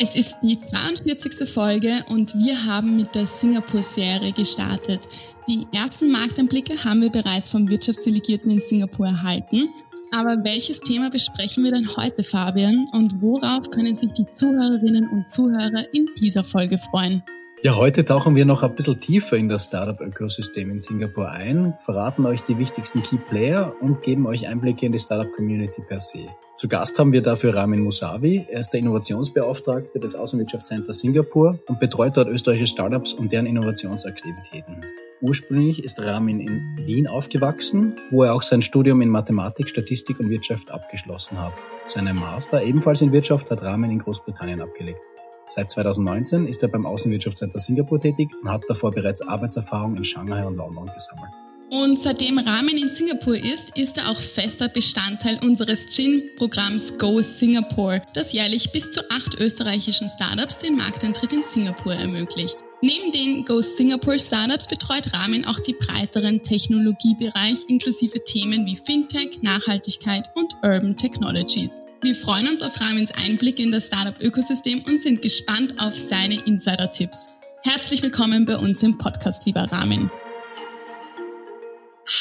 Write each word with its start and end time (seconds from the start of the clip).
Es 0.00 0.16
ist 0.16 0.38
die 0.42 0.60
42. 0.60 1.48
Folge 1.48 2.04
und 2.08 2.34
wir 2.34 2.64
haben 2.64 2.96
mit 2.96 3.14
der 3.14 3.26
Singapur-Serie 3.26 4.32
gestartet. 4.32 5.02
Die 5.46 5.68
ersten 5.72 6.10
Markteinblicke 6.10 6.84
haben 6.84 7.00
wir 7.00 7.10
bereits 7.10 7.48
vom 7.48 7.68
Wirtschaftsdelegierten 7.68 8.50
in 8.50 8.58
Singapur 8.58 9.06
erhalten. 9.06 9.68
Aber 10.10 10.42
welches 10.42 10.80
Thema 10.80 11.10
besprechen 11.10 11.62
wir 11.62 11.70
denn 11.70 11.96
heute, 11.96 12.24
Fabian? 12.24 12.88
Und 12.92 13.22
worauf 13.22 13.70
können 13.70 13.94
sich 13.94 14.10
die 14.14 14.26
Zuhörerinnen 14.32 15.08
und 15.10 15.30
Zuhörer 15.30 15.84
in 15.92 16.08
dieser 16.18 16.42
Folge 16.42 16.76
freuen? 16.76 17.22
Ja, 17.64 17.76
heute 17.76 18.04
tauchen 18.04 18.36
wir 18.36 18.44
noch 18.44 18.62
ein 18.62 18.74
bisschen 18.74 19.00
tiefer 19.00 19.38
in 19.38 19.48
das 19.48 19.64
Startup-Ökosystem 19.64 20.70
in 20.70 20.80
Singapur 20.80 21.30
ein, 21.30 21.72
verraten 21.82 22.26
euch 22.26 22.42
die 22.42 22.58
wichtigsten 22.58 23.02
Key 23.02 23.16
Player 23.16 23.74
und 23.80 24.02
geben 24.02 24.26
euch 24.26 24.46
Einblicke 24.46 24.84
in 24.84 24.92
die 24.92 24.98
Startup-Community 24.98 25.80
per 25.80 25.98
se. 25.98 26.28
Zu 26.58 26.68
Gast 26.68 26.98
haben 26.98 27.14
wir 27.14 27.22
dafür 27.22 27.56
Ramin 27.56 27.80
Musavi. 27.80 28.44
Er 28.50 28.60
ist 28.60 28.68
der 28.74 28.80
Innovationsbeauftragte 28.80 29.98
des 29.98 30.14
Außenwirtschaftscenters 30.14 31.00
Singapur 31.00 31.58
und 31.66 31.80
betreut 31.80 32.18
dort 32.18 32.28
österreichische 32.28 32.66
Startups 32.66 33.14
und 33.14 33.32
deren 33.32 33.46
Innovationsaktivitäten. 33.46 34.84
Ursprünglich 35.22 35.82
ist 35.82 35.98
Ramin 36.04 36.40
in 36.40 36.86
Wien 36.86 37.06
aufgewachsen, 37.06 37.96
wo 38.10 38.24
er 38.24 38.34
auch 38.34 38.42
sein 38.42 38.60
Studium 38.60 39.00
in 39.00 39.08
Mathematik, 39.08 39.70
Statistik 39.70 40.20
und 40.20 40.28
Wirtschaft 40.28 40.70
abgeschlossen 40.70 41.40
hat. 41.40 41.54
Seinen 41.86 42.16
Master 42.16 42.62
ebenfalls 42.62 43.00
in 43.00 43.10
Wirtschaft 43.10 43.50
hat 43.50 43.62
Ramin 43.62 43.90
in 43.90 44.00
Großbritannien 44.00 44.60
abgelegt. 44.60 45.00
Seit 45.46 45.70
2019 45.70 46.46
ist 46.46 46.62
er 46.62 46.68
beim 46.68 46.86
Außenwirtschaftscenter 46.86 47.60
Singapur 47.60 48.00
tätig 48.00 48.30
und 48.42 48.50
hat 48.50 48.62
davor 48.68 48.90
bereits 48.90 49.22
Arbeitserfahrung 49.22 49.96
in 49.96 50.04
Shanghai 50.04 50.44
und 50.46 50.56
London 50.56 50.90
gesammelt. 50.92 51.30
Und 51.70 52.00
seitdem 52.00 52.38
Rahmen 52.38 52.76
in 52.76 52.90
Singapur 52.90 53.36
ist, 53.36 53.76
ist 53.76 53.98
er 53.98 54.08
auch 54.10 54.20
fester 54.20 54.68
Bestandteil 54.68 55.40
unseres 55.42 55.86
GIN-Programms 55.94 56.98
Go 56.98 57.20
Singapore, 57.20 58.02
das 58.14 58.32
jährlich 58.32 58.70
bis 58.70 58.90
zu 58.90 59.00
acht 59.10 59.34
österreichischen 59.34 60.08
Startups 60.10 60.58
den 60.58 60.76
Markteintritt 60.76 61.32
in 61.32 61.42
Singapur 61.42 61.94
ermöglicht. 61.94 62.56
Neben 62.80 63.12
den 63.12 63.44
Go 63.44 63.62
Singapore 63.62 64.18
Startups 64.18 64.68
betreut 64.68 65.14
Rahmen 65.14 65.44
auch 65.46 65.58
die 65.58 65.74
breiteren 65.74 66.42
Technologiebereich 66.42 67.58
inklusive 67.66 68.22
Themen 68.24 68.66
wie 68.66 68.76
Fintech, 68.76 69.42
Nachhaltigkeit 69.42 70.28
und 70.34 70.54
Urban 70.62 70.96
Technologies. 70.96 71.83
Wir 72.04 72.14
freuen 72.14 72.48
uns 72.48 72.60
auf 72.60 72.78
Ramins 72.82 73.10
Einblick 73.12 73.58
in 73.58 73.72
das 73.72 73.86
Startup-Ökosystem 73.86 74.82
und 74.84 75.00
sind 75.00 75.22
gespannt 75.22 75.74
auf 75.78 75.98
seine 75.98 76.44
Insider-Tipps. 76.44 77.28
Herzlich 77.62 78.02
willkommen 78.02 78.44
bei 78.44 78.58
uns 78.58 78.82
im 78.82 78.98
Podcast, 78.98 79.46
lieber 79.46 79.62
Ramin. 79.72 80.10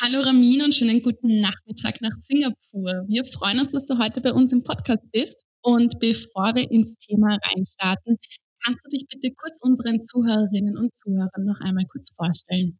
Hallo 0.02 0.22
Ramin 0.22 0.62
und 0.62 0.74
schönen 0.74 1.02
guten 1.02 1.42
Nachmittag 1.42 2.00
nach 2.00 2.14
Singapur. 2.22 3.04
Wir 3.10 3.26
freuen 3.26 3.60
uns, 3.60 3.74
dass 3.74 3.84
du 3.84 3.98
heute 3.98 4.22
bei 4.22 4.32
uns 4.32 4.54
im 4.54 4.64
Podcast 4.64 5.04
bist. 5.12 5.44
Und 5.62 6.00
bevor 6.00 6.56
wir 6.56 6.72
ins 6.72 6.96
Thema 6.96 7.38
reinstarten, 7.52 8.16
kannst 8.64 8.86
du 8.86 8.90
dich 8.90 9.06
bitte 9.10 9.36
kurz 9.36 9.58
unseren 9.60 10.02
Zuhörerinnen 10.02 10.78
und 10.78 10.96
Zuhörern 10.96 11.44
noch 11.44 11.60
einmal 11.60 11.84
kurz 11.92 12.10
vorstellen? 12.16 12.80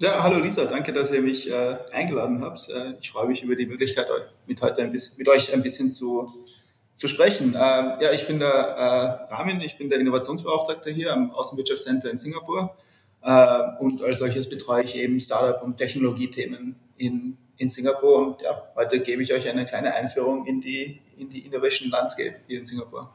Ja, 0.00 0.22
hallo 0.22 0.38
Lisa, 0.38 0.64
danke, 0.64 0.94
dass 0.94 1.12
ihr 1.12 1.20
mich 1.20 1.50
äh, 1.50 1.76
eingeladen 1.92 2.42
habt. 2.42 2.70
Äh, 2.70 2.94
ich 3.02 3.10
freue 3.10 3.28
mich 3.28 3.42
über 3.42 3.54
die 3.54 3.66
Möglichkeit, 3.66 4.06
mit, 4.46 4.62
heute 4.62 4.80
ein 4.80 4.92
bisschen, 4.92 5.18
mit 5.18 5.28
euch 5.28 5.52
ein 5.52 5.62
bisschen 5.62 5.90
zu, 5.90 6.46
zu 6.94 7.06
sprechen. 7.06 7.52
Äh, 7.54 7.58
ja, 7.58 8.10
ich 8.14 8.26
bin 8.26 8.38
der 8.38 8.48
äh, 8.48 9.34
Ramin, 9.34 9.60
ich 9.60 9.76
bin 9.76 9.90
der 9.90 10.00
Innovationsbeauftragte 10.00 10.90
hier 10.90 11.12
am 11.12 11.32
Außenwirtschaftscenter 11.32 12.10
in 12.10 12.16
Singapur. 12.16 12.74
Äh, 13.20 13.62
und 13.80 14.02
als 14.02 14.20
solches 14.20 14.48
betreue 14.48 14.84
ich 14.84 14.96
eben 14.96 15.20
Startup- 15.20 15.62
und 15.62 15.76
Technologiethemen 15.76 16.76
in, 16.96 17.36
in 17.58 17.68
Singapur. 17.68 18.26
Und 18.26 18.40
ja, 18.40 18.72
heute 18.76 19.00
gebe 19.00 19.22
ich 19.22 19.34
euch 19.34 19.50
eine 19.50 19.66
kleine 19.66 19.94
Einführung 19.94 20.46
in 20.46 20.62
die, 20.62 20.98
in 21.18 21.28
die 21.28 21.40
Innovation 21.40 21.90
Landscape 21.90 22.36
hier 22.46 22.60
in 22.60 22.64
Singapur. 22.64 23.14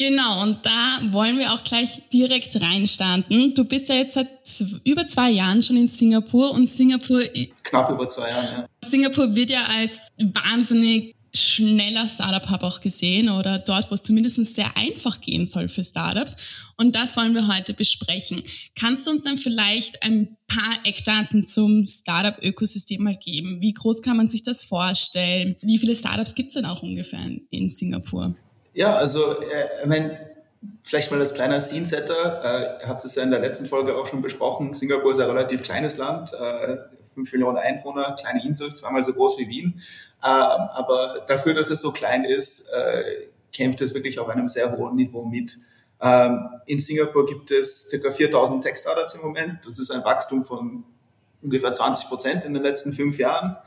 Genau, 0.00 0.42
und 0.42 0.64
da 0.64 0.98
wollen 1.10 1.38
wir 1.38 1.52
auch 1.52 1.62
gleich 1.62 2.00
direkt 2.10 2.58
reinstarten. 2.58 3.52
Du 3.54 3.64
bist 3.64 3.90
ja 3.90 3.96
jetzt 3.96 4.14
seit 4.14 4.28
über 4.82 5.06
zwei 5.06 5.30
Jahren 5.30 5.62
schon 5.62 5.76
in 5.76 5.88
Singapur 5.88 6.52
und 6.52 6.66
Singapur. 6.66 7.22
Knapp 7.64 7.90
über 7.90 8.08
zwei 8.08 8.30
Jahren, 8.30 8.46
ja. 8.46 8.66
Singapur 8.82 9.34
wird 9.34 9.50
ja 9.50 9.64
als 9.64 10.08
wahnsinnig 10.18 11.14
schneller 11.34 12.08
Startup-Hub 12.08 12.62
auch 12.62 12.80
gesehen 12.80 13.28
oder 13.28 13.58
dort, 13.58 13.90
wo 13.90 13.94
es 13.94 14.02
zumindest 14.02 14.42
sehr 14.42 14.74
einfach 14.74 15.20
gehen 15.20 15.44
soll 15.44 15.68
für 15.68 15.84
Startups. 15.84 16.34
Und 16.78 16.96
das 16.96 17.18
wollen 17.18 17.34
wir 17.34 17.46
heute 17.46 17.74
besprechen. 17.74 18.42
Kannst 18.74 19.06
du 19.06 19.10
uns 19.10 19.24
dann 19.24 19.36
vielleicht 19.36 20.02
ein 20.02 20.38
paar 20.48 20.78
Eckdaten 20.84 21.44
zum 21.44 21.84
Startup-Ökosystem 21.84 23.02
mal 23.02 23.18
geben? 23.18 23.60
Wie 23.60 23.74
groß 23.74 24.00
kann 24.00 24.16
man 24.16 24.28
sich 24.28 24.42
das 24.42 24.64
vorstellen? 24.64 25.56
Wie 25.60 25.76
viele 25.76 25.94
Startups 25.94 26.34
gibt 26.34 26.48
es 26.48 26.54
denn 26.54 26.64
auch 26.64 26.82
ungefähr 26.82 27.20
in 27.50 27.68
Singapur? 27.68 28.34
Ja, 28.80 28.94
also 28.94 29.38
äh, 29.42 29.68
ich 29.82 29.86
meine, 29.86 30.30
vielleicht 30.84 31.10
mal 31.10 31.20
als 31.20 31.34
kleiner 31.34 31.60
Scene-Setter. 31.60 32.80
Äh, 32.80 32.86
habt 32.86 33.04
es 33.04 33.14
ja 33.14 33.22
in 33.22 33.30
der 33.30 33.40
letzten 33.40 33.66
Folge 33.66 33.94
auch 33.94 34.06
schon 34.06 34.22
besprochen. 34.22 34.72
Singapur 34.72 35.12
ist 35.12 35.20
ein 35.20 35.28
relativ 35.28 35.62
kleines 35.62 35.98
Land. 35.98 36.32
Äh, 36.32 36.78
5 37.12 37.30
Millionen 37.30 37.58
Einwohner, 37.58 38.16
kleine 38.18 38.42
Insel, 38.42 38.72
zweimal 38.72 39.02
so 39.02 39.12
groß 39.12 39.38
wie 39.38 39.48
Wien. 39.48 39.82
Ähm, 40.24 40.30
aber 40.30 41.26
dafür, 41.28 41.52
dass 41.52 41.68
es 41.68 41.82
so 41.82 41.92
klein 41.92 42.24
ist, 42.24 42.70
äh, 42.70 43.26
kämpft 43.52 43.82
es 43.82 43.92
wirklich 43.92 44.18
auf 44.18 44.30
einem 44.30 44.48
sehr 44.48 44.74
hohen 44.74 44.96
Niveau 44.96 45.26
mit. 45.26 45.58
Ähm, 46.00 46.48
in 46.64 46.78
Singapur 46.78 47.26
gibt 47.26 47.50
es 47.50 47.86
ca. 48.02 48.10
4000 48.10 48.64
Tech-Startups 48.64 49.12
im 49.12 49.20
Moment. 49.20 49.58
Das 49.66 49.78
ist 49.78 49.90
ein 49.90 50.04
Wachstum 50.04 50.46
von 50.46 50.84
ungefähr 51.42 51.74
20 51.74 52.08
Prozent 52.08 52.46
in 52.46 52.54
den 52.54 52.62
letzten 52.62 52.94
fünf 52.94 53.18
Jahren 53.18 53.58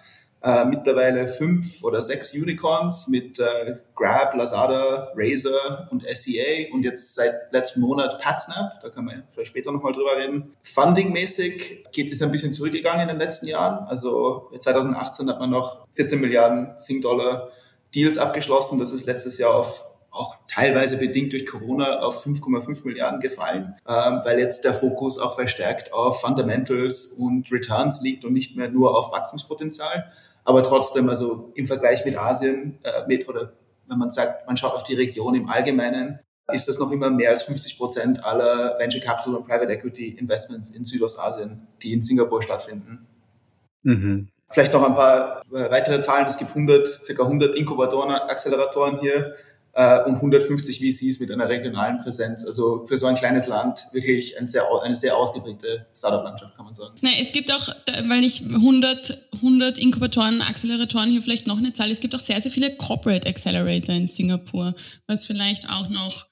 äh, 0.43 0.65
mittlerweile 0.65 1.27
fünf 1.27 1.81
oder 1.83 2.01
sechs 2.01 2.33
Unicorns 2.33 3.07
mit 3.07 3.39
äh, 3.39 3.77
Grab, 3.95 4.35
Lazada, 4.35 5.11
Razer 5.15 5.87
und 5.89 6.03
SEA 6.11 6.73
und 6.73 6.83
jetzt 6.83 7.15
seit 7.15 7.51
letztem 7.53 7.81
Monat 7.81 8.19
PatSnap, 8.19 8.81
da 8.81 8.89
kann 8.89 9.05
man 9.05 9.23
vielleicht 9.31 9.49
später 9.49 9.71
nochmal 9.71 9.93
drüber 9.93 10.17
reden. 10.17 10.53
Funding-mäßig 10.63 11.85
geht 11.93 12.11
es 12.11 12.21
ein 12.21 12.31
bisschen 12.31 12.51
zurückgegangen 12.51 13.03
in 13.03 13.07
den 13.07 13.17
letzten 13.17 13.47
Jahren. 13.47 13.87
Also 13.87 14.51
2018 14.59 15.29
hat 15.29 15.39
man 15.39 15.49
noch 15.49 15.87
14 15.93 16.19
Milliarden 16.19 16.73
Sing-Dollar 16.77 17.49
Deals 17.95 18.17
abgeschlossen. 18.17 18.79
Das 18.79 18.91
ist 18.91 19.05
letztes 19.05 19.37
Jahr 19.37 19.55
auf 19.55 19.85
auch 20.13 20.35
teilweise 20.47 20.97
bedingt 20.97 21.33
durch 21.33 21.47
Corona 21.47 22.01
auf 22.01 22.23
5,5 22.23 22.85
Milliarden 22.85 23.19
gefallen, 23.19 23.75
ähm, 23.87 24.21
weil 24.23 24.37
jetzt 24.37 24.63
der 24.63 24.75
Fokus 24.75 25.17
auch 25.17 25.33
verstärkt 25.33 25.91
auf 25.91 26.21
Fundamentals 26.21 27.05
und 27.05 27.51
Returns 27.51 27.99
liegt 28.01 28.23
und 28.23 28.33
nicht 28.33 28.55
mehr 28.55 28.69
nur 28.69 28.95
auf 28.95 29.11
Wachstumspotenzial. 29.11 30.11
Aber 30.45 30.63
trotzdem, 30.63 31.09
also 31.09 31.51
im 31.55 31.67
Vergleich 31.67 32.05
mit 32.05 32.17
Asien, 32.17 32.79
äh, 32.83 33.07
mit, 33.07 33.27
oder 33.29 33.53
wenn 33.87 33.97
man 33.97 34.11
sagt, 34.11 34.47
man 34.47 34.57
schaut 34.57 34.73
auf 34.73 34.83
die 34.83 34.95
Region 34.95 35.35
im 35.35 35.49
Allgemeinen, 35.49 36.19
ist 36.51 36.67
das 36.67 36.79
noch 36.79 36.91
immer 36.91 37.09
mehr 37.09 37.29
als 37.29 37.43
50 37.43 37.77
Prozent 37.77 38.23
aller 38.23 38.77
Venture 38.77 39.01
Capital 39.01 39.35
und 39.35 39.45
Private 39.45 39.71
Equity 39.71 40.09
Investments 40.09 40.71
in 40.71 40.83
Südostasien, 40.83 41.67
die 41.81 41.93
in 41.93 42.01
Singapur 42.01 42.43
stattfinden. 42.43 43.07
Mhm. 43.83 44.27
Vielleicht 44.49 44.73
noch 44.73 44.83
ein 44.83 44.93
paar 44.93 45.41
weitere 45.49 46.01
Zahlen. 46.01 46.27
Es 46.27 46.37
gibt 46.37 46.51
100, 46.51 46.87
circa 46.87 47.23
100 47.23 47.55
Inkubatoren, 47.55 48.11
Acceleratoren 48.11 48.99
hier. 48.99 49.35
Äh, 49.73 50.03
und 50.03 50.15
150 50.15 50.79
VCs 50.79 51.19
mit 51.19 51.31
einer 51.31 51.49
regionalen 51.49 51.99
Präsenz. 51.99 52.45
Also 52.45 52.85
für 52.87 52.97
so 52.97 53.07
ein 53.07 53.15
kleines 53.15 53.47
Land 53.47 53.87
wirklich 53.91 54.37
ein 54.37 54.47
sehr, 54.47 54.65
eine 54.83 54.95
sehr 54.95 55.17
ausgeprägte 55.17 55.87
Startup-Landschaft, 55.95 56.55
kann 56.55 56.65
man 56.65 56.75
sagen. 56.75 56.95
Nein, 57.01 57.15
es 57.19 57.31
gibt 57.31 57.51
auch, 57.51 57.69
weil 58.07 58.23
ich 58.23 58.43
100, 58.43 59.29
100 59.33 59.79
Inkubatoren, 59.79 60.41
Acceleratoren 60.41 61.09
hier 61.09 61.21
vielleicht 61.21 61.47
noch 61.47 61.57
eine 61.57 61.73
Zahl, 61.73 61.91
es 61.91 61.99
gibt 61.99 62.15
auch 62.15 62.19
sehr, 62.19 62.39
sehr 62.41 62.51
viele 62.51 62.75
Corporate 62.75 63.27
Accelerator 63.27 63.95
in 63.95 64.07
Singapur, 64.07 64.75
was 65.07 65.25
vielleicht 65.25 65.69
auch 65.69 65.89
noch 65.89 66.27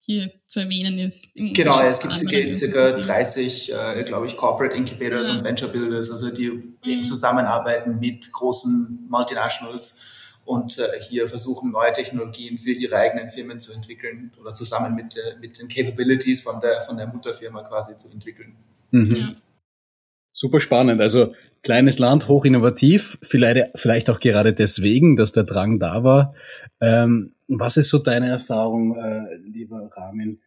hier 0.00 0.30
zu 0.46 0.60
erwähnen 0.60 0.98
ist. 1.00 1.26
Genau, 1.34 1.80
es 1.80 1.98
gibt 1.98 2.58
circa 2.58 2.92
30, 2.92 3.72
äh, 3.72 4.04
glaube 4.04 4.26
ich, 4.26 4.36
Corporate 4.36 4.76
Incubators 4.76 5.26
ja. 5.26 5.34
und 5.34 5.44
Venture 5.44 5.68
Builders, 5.68 6.10
also 6.10 6.30
die 6.30 6.50
mhm. 6.84 7.02
zusammenarbeiten 7.02 7.98
mit 7.98 8.32
großen 8.32 9.06
Multinationals 9.10 9.98
und 10.46 10.78
äh, 10.78 11.00
hier 11.02 11.28
versuchen, 11.28 11.72
neue 11.72 11.92
Technologien 11.92 12.56
für 12.56 12.70
ihre 12.70 12.96
eigenen 12.96 13.30
Firmen 13.30 13.60
zu 13.60 13.72
entwickeln 13.72 14.32
oder 14.40 14.54
zusammen 14.54 14.94
mit, 14.94 15.16
äh, 15.16 15.38
mit 15.40 15.58
den 15.58 15.68
Capabilities 15.68 16.40
von 16.40 16.60
der, 16.60 16.82
von 16.82 16.96
der 16.96 17.08
Mutterfirma 17.08 17.62
quasi 17.64 17.96
zu 17.96 18.08
entwickeln. 18.08 18.56
Mhm. 18.92 19.16
Ja. 19.16 19.36
Super 20.30 20.60
spannend. 20.60 21.00
Also 21.00 21.34
kleines 21.62 21.98
Land, 21.98 22.28
hoch 22.28 22.44
innovativ, 22.44 23.18
vielleicht, 23.22 23.70
vielleicht 23.74 24.08
auch 24.08 24.20
gerade 24.20 24.52
deswegen, 24.52 25.16
dass 25.16 25.32
der 25.32 25.44
Drang 25.44 25.80
da 25.80 26.04
war. 26.04 26.34
Ähm, 26.80 27.34
was 27.48 27.76
ist 27.76 27.90
so 27.90 27.98
deine 27.98 28.28
Erfahrung, 28.28 28.96
äh, 28.96 29.36
lieber 29.36 29.90
Ramin? 29.96 30.40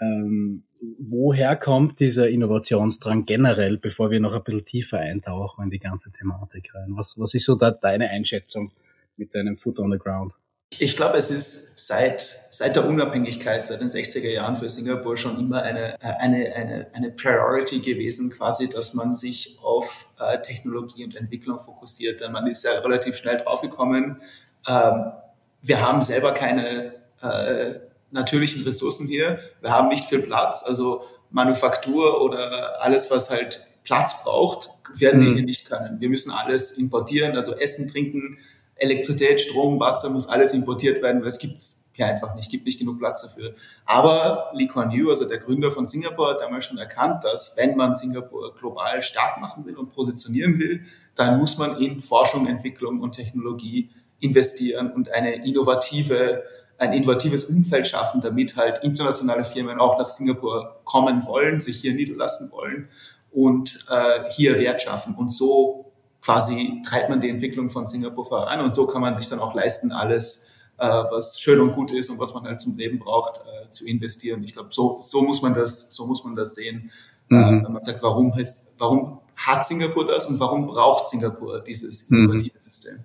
Ähm, 0.00 0.64
woher 0.98 1.56
kommt 1.56 2.00
dieser 2.00 2.28
Innovationsdrang 2.28 3.26
generell, 3.26 3.78
bevor 3.78 4.10
wir 4.10 4.20
noch 4.20 4.34
ein 4.34 4.44
bisschen 4.44 4.64
tiefer 4.64 4.98
eintauchen 4.98 5.64
in 5.64 5.70
die 5.70 5.78
ganze 5.78 6.10
Thematik 6.10 6.74
rein? 6.74 6.92
Was, 6.94 7.18
was 7.18 7.34
ist 7.34 7.44
so 7.44 7.54
da 7.54 7.70
deine 7.70 8.08
Einschätzung? 8.10 8.72
Mit 9.16 9.34
deinem 9.34 9.56
Foot 9.56 9.78
on 9.78 9.90
the 9.90 9.98
ground? 9.98 10.34
Ich 10.78 10.96
glaube, 10.96 11.18
es 11.18 11.30
ist 11.30 11.86
seit, 11.86 12.22
seit 12.50 12.76
der 12.76 12.88
Unabhängigkeit, 12.88 13.66
seit 13.66 13.80
den 13.80 13.90
60er 13.90 14.30
Jahren 14.30 14.56
für 14.56 14.68
Singapur 14.68 15.16
schon 15.16 15.38
immer 15.38 15.62
eine, 15.62 16.00
eine, 16.00 16.54
eine, 16.54 16.86
eine 16.94 17.10
Priority 17.10 17.80
gewesen, 17.80 18.30
quasi, 18.30 18.68
dass 18.68 18.94
man 18.94 19.14
sich 19.14 19.58
auf 19.62 20.06
äh, 20.18 20.40
Technologie 20.40 21.04
und 21.04 21.14
Entwicklung 21.14 21.60
fokussiert. 21.60 22.20
Denn 22.20 22.32
man 22.32 22.46
ist 22.46 22.64
ja 22.64 22.72
relativ 22.78 23.16
schnell 23.16 23.36
draufgekommen. 23.36 24.22
Ähm, 24.68 25.12
wir 25.60 25.86
haben 25.86 26.00
selber 26.02 26.32
keine 26.32 26.94
äh, 27.20 27.74
natürlichen 28.10 28.62
Ressourcen 28.64 29.06
hier. 29.06 29.40
Wir 29.60 29.70
haben 29.70 29.88
nicht 29.88 30.06
viel 30.06 30.20
Platz. 30.20 30.62
Also 30.66 31.02
Manufaktur 31.30 32.20
oder 32.22 32.80
alles, 32.80 33.10
was 33.10 33.30
halt 33.30 33.66
Platz 33.84 34.22
braucht, 34.22 34.70
werden 34.94 35.20
mhm. 35.20 35.26
wir 35.26 35.34
hier 35.34 35.44
nicht 35.44 35.68
können. 35.68 36.00
Wir 36.00 36.08
müssen 36.08 36.30
alles 36.30 36.72
importieren, 36.72 37.36
also 37.36 37.54
Essen, 37.54 37.88
Trinken, 37.88 38.38
Elektrizität, 38.82 39.40
Strom, 39.40 39.80
Wasser 39.80 40.10
muss 40.10 40.28
alles 40.28 40.52
importiert 40.52 41.02
werden, 41.02 41.22
weil 41.22 41.28
es 41.28 41.38
gibt 41.38 41.62
hier 41.94 42.06
einfach 42.06 42.34
nicht, 42.34 42.50
gibt 42.50 42.64
nicht 42.66 42.78
genug 42.78 42.98
Platz 42.98 43.22
dafür. 43.22 43.54
Aber 43.84 44.50
Lee 44.54 44.66
Kuan 44.66 44.90
Yew, 44.90 45.10
also 45.10 45.26
der 45.26 45.38
Gründer 45.38 45.70
von 45.70 45.86
Singapur, 45.86 46.30
hat 46.30 46.40
damals 46.40 46.64
schon 46.64 46.78
erkannt, 46.78 47.24
dass 47.24 47.56
wenn 47.56 47.76
man 47.76 47.94
Singapur 47.94 48.54
global 48.54 49.02
stark 49.02 49.40
machen 49.40 49.64
will 49.66 49.76
und 49.76 49.92
positionieren 49.92 50.58
will, 50.58 50.84
dann 51.14 51.38
muss 51.38 51.58
man 51.58 51.80
in 51.80 52.02
Forschung, 52.02 52.46
Entwicklung 52.46 53.00
und 53.00 53.12
Technologie 53.12 53.90
investieren 54.20 54.92
und 54.92 55.10
eine 55.10 55.44
innovative 55.46 56.44
ein 56.78 56.92
innovatives 56.94 57.44
Umfeld 57.44 57.86
schaffen, 57.86 58.20
damit 58.20 58.56
halt 58.56 58.80
internationale 58.82 59.44
Firmen 59.44 59.78
auch 59.78 59.98
nach 59.98 60.08
Singapur 60.08 60.80
kommen 60.84 61.24
wollen, 61.26 61.60
sich 61.60 61.80
hier 61.80 61.94
niederlassen 61.94 62.50
wollen 62.50 62.88
und 63.30 63.86
äh, 63.88 64.30
hier 64.30 64.58
Wert 64.58 64.82
schaffen. 64.82 65.14
Und 65.14 65.32
so 65.32 65.91
quasi 66.22 66.82
treibt 66.86 67.10
man 67.10 67.20
die 67.20 67.28
Entwicklung 67.28 67.68
von 67.68 67.86
Singapur 67.86 68.24
voran 68.24 68.60
und 68.60 68.74
so 68.74 68.86
kann 68.86 69.02
man 69.02 69.16
sich 69.16 69.28
dann 69.28 69.40
auch 69.40 69.54
leisten, 69.54 69.92
alles, 69.92 70.48
äh, 70.78 70.86
was 70.86 71.40
schön 71.40 71.60
und 71.60 71.72
gut 71.72 71.92
ist 71.92 72.10
und 72.10 72.18
was 72.18 72.32
man 72.32 72.44
halt 72.44 72.60
zum 72.60 72.76
Leben 72.76 72.98
braucht, 72.98 73.40
äh, 73.40 73.70
zu 73.70 73.86
investieren. 73.86 74.42
Ich 74.44 74.54
glaube, 74.54 74.68
so, 74.70 74.98
so 75.00 75.22
muss 75.22 75.42
man 75.42 75.54
das, 75.54 75.94
so 75.94 76.06
muss 76.06 76.24
man 76.24 76.36
das 76.36 76.54
sehen, 76.54 76.90
äh, 77.30 77.34
mhm. 77.34 77.64
wenn 77.64 77.72
man 77.72 77.82
sagt, 77.82 78.02
warum, 78.02 78.34
heißt, 78.34 78.72
warum 78.78 79.18
hat 79.36 79.66
Singapur 79.66 80.06
das 80.06 80.26
und 80.26 80.38
warum 80.38 80.66
braucht 80.66 81.08
Singapur 81.08 81.60
dieses 81.60 82.08
mhm. 82.08 82.18
innovative 82.18 82.56
mhm. 82.56 82.62
System? 82.62 82.98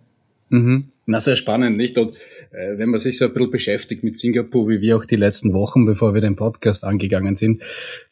Mhm. 0.50 0.92
Na, 1.08 1.20
sehr 1.20 1.36
spannend, 1.36 1.78
nicht? 1.78 1.98
Und 1.98 2.16
äh, 2.52 2.78
wenn 2.78 2.90
man 2.90 3.00
sich 3.00 3.18
so 3.18 3.26
ein 3.26 3.34
bisschen 3.34 3.52
beschäftigt 3.52 4.04
mit 4.04 4.18
Singapur, 4.18 4.68
wie 4.68 4.82
wir 4.82 4.98
auch 4.98 5.06
die 5.06 5.16
letzten 5.16 5.54
Wochen, 5.54 5.86
bevor 5.86 6.14
wir 6.14 6.22
den 6.22 6.36
Podcast 6.36 6.84
angegangen 6.84 7.36
sind, 7.36 7.64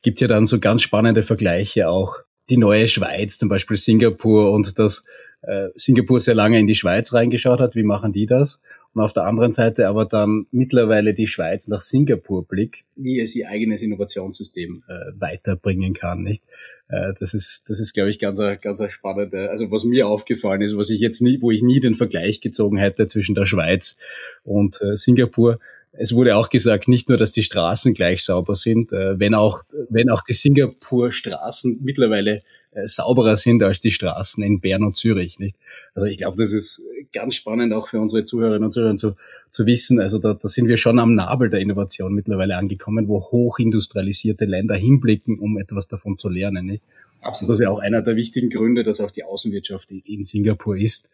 gibt's 0.02 0.22
ja 0.22 0.28
dann 0.28 0.46
so 0.46 0.60
ganz 0.60 0.82
spannende 0.82 1.24
Vergleiche 1.24 1.90
auch 1.90 2.18
die 2.50 2.58
neue 2.58 2.88
Schweiz, 2.88 3.38
zum 3.38 3.50
Beispiel 3.50 3.78
Singapur 3.78 4.52
und 4.52 4.78
dass 4.80 5.04
äh, 5.42 5.70
Singapur 5.76 6.22
sehr 6.22 6.36
lange 6.36 6.60
in 6.60 6.68
die 6.68 6.76
Schweiz 6.76 7.14
reingeschaut 7.14 7.60
hat, 7.60 7.76
wie 7.76 7.84
machen 7.84 8.14
die 8.14 8.26
das? 8.26 8.62
Und 8.94 9.02
auf 9.02 9.14
der 9.14 9.26
anderen 9.26 9.52
Seite 9.52 9.88
aber 9.88 10.06
dann 10.06 10.48
mittlerweile 10.52 11.14
die 11.14 11.28
Schweiz 11.28 11.68
nach 11.68 11.82
Singapur 11.82 12.48
blickt, 12.48 12.86
wie 12.96 13.20
es 13.20 13.36
ihr 13.36 13.50
eigenes 13.50 13.82
Innovationssystem 13.82 14.84
äh, 14.88 15.12
weiterbringen 15.20 15.94
kann, 15.94 16.22
nicht? 16.22 16.44
Äh, 16.88 17.14
das 17.20 17.34
ist, 17.34 17.70
das 17.70 17.80
ist, 17.80 17.94
glaube 17.94 18.10
ich, 18.10 18.20
ganz, 18.20 18.40
ganz 18.62 18.84
spannende, 18.90 19.50
also 19.50 19.70
was 19.72 19.84
mir 19.84 20.08
aufgefallen 20.08 20.62
ist, 20.62 20.78
was 20.78 20.90
ich 20.90 21.00
jetzt 21.00 21.22
nie, 21.22 21.42
wo 21.42 21.52
ich 21.52 21.62
nie 21.62 21.80
den 21.80 21.96
Vergleich 21.96 22.42
gezogen 22.42 22.78
hätte 22.78 23.08
zwischen 23.08 23.36
der 23.36 23.46
Schweiz 23.46 23.98
und 24.44 24.82
äh, 24.82 24.96
Singapur, 24.96 25.60
es 25.98 26.14
wurde 26.14 26.36
auch 26.36 26.50
gesagt, 26.50 26.88
nicht 26.88 27.10
nur, 27.10 27.18
dass 27.18 27.32
die 27.32 27.44
Straßen 27.44 27.94
gleich 27.94 28.24
sauber 28.24 28.56
sind, 28.56 28.92
äh, 28.92 29.20
wenn 29.20 29.34
auch, 29.34 29.64
wenn 29.90 30.10
auch 30.10 30.24
die 30.24 30.34
Singapur-Straßen 30.34 31.80
mittlerweile 31.82 32.42
äh, 32.72 32.88
sauberer 32.88 33.38
sind 33.38 33.64
als 33.64 33.82
die 33.82 33.92
Straßen 33.92 34.44
in 34.44 34.60
Bern 34.60 34.84
und 34.84 34.96
Zürich, 34.96 35.40
nicht? 35.40 35.56
Also 35.94 36.08
ich 36.08 36.18
glaube, 36.18 36.38
das 36.38 36.52
ist 36.52 36.82
ganz 37.14 37.36
spannend 37.36 37.74
auch 37.74 37.88
für 37.88 38.00
unsere 38.00 38.26
Zuhörerinnen 38.26 38.66
und 38.66 38.74
Zuhörer 38.74 38.98
zu, 38.98 39.16
zu 39.52 39.66
wissen. 39.66 40.00
Also 40.00 40.18
da, 40.20 40.34
da 40.34 40.50
sind 40.50 40.68
wir 40.68 40.78
schon 40.78 41.00
am 41.00 41.16
Nabel 41.16 41.50
der 41.50 41.62
Innovation 41.62 42.14
mittlerweile 42.14 42.58
angekommen, 42.58 43.08
wo 43.08 43.22
hochindustrialisierte 43.22 44.46
Länder 44.46 44.76
hinblicken, 44.76 45.40
um 45.40 45.58
etwas 45.58 45.88
davon 45.88 46.18
zu 46.18 46.30
lernen, 46.30 46.66
nicht? 46.66 46.84
Absolut. 47.22 47.52
Das 47.52 47.60
ist 47.60 47.64
ja 47.64 47.70
auch 47.72 47.80
einer 47.80 48.02
der 48.02 48.16
wichtigen 48.16 48.50
Gründe, 48.50 48.84
dass 48.84 49.02
auch 49.02 49.10
die 49.10 49.24
Außenwirtschaft 49.24 49.90
in 49.92 50.26
Singapur 50.26 50.78
ist, 50.78 51.10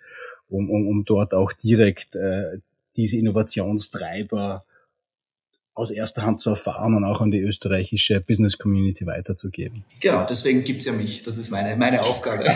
um, 0.49 0.69
um, 0.69 0.87
um 0.87 1.05
dort 1.05 1.33
auch 1.33 1.53
direkt 1.53 2.15
äh, 2.15 2.57
diese 2.97 3.17
Innovationstreiber 3.17 4.65
aus 5.73 5.91
erster 5.91 6.23
Hand 6.23 6.41
zu 6.41 6.49
erfahren 6.49 6.95
und 6.95 7.03
auch 7.03 7.21
an 7.21 7.31
die 7.31 7.39
österreichische 7.39 8.19
Business 8.19 8.57
Community 8.57 9.05
weiterzugeben. 9.05 9.83
Genau, 9.99 10.25
deswegen 10.29 10.63
gibt's 10.63 10.85
ja 10.85 10.91
mich. 10.91 11.23
Das 11.23 11.37
ist 11.37 11.49
meine, 11.49 11.75
meine 11.77 12.03
Aufgabe. 12.03 12.45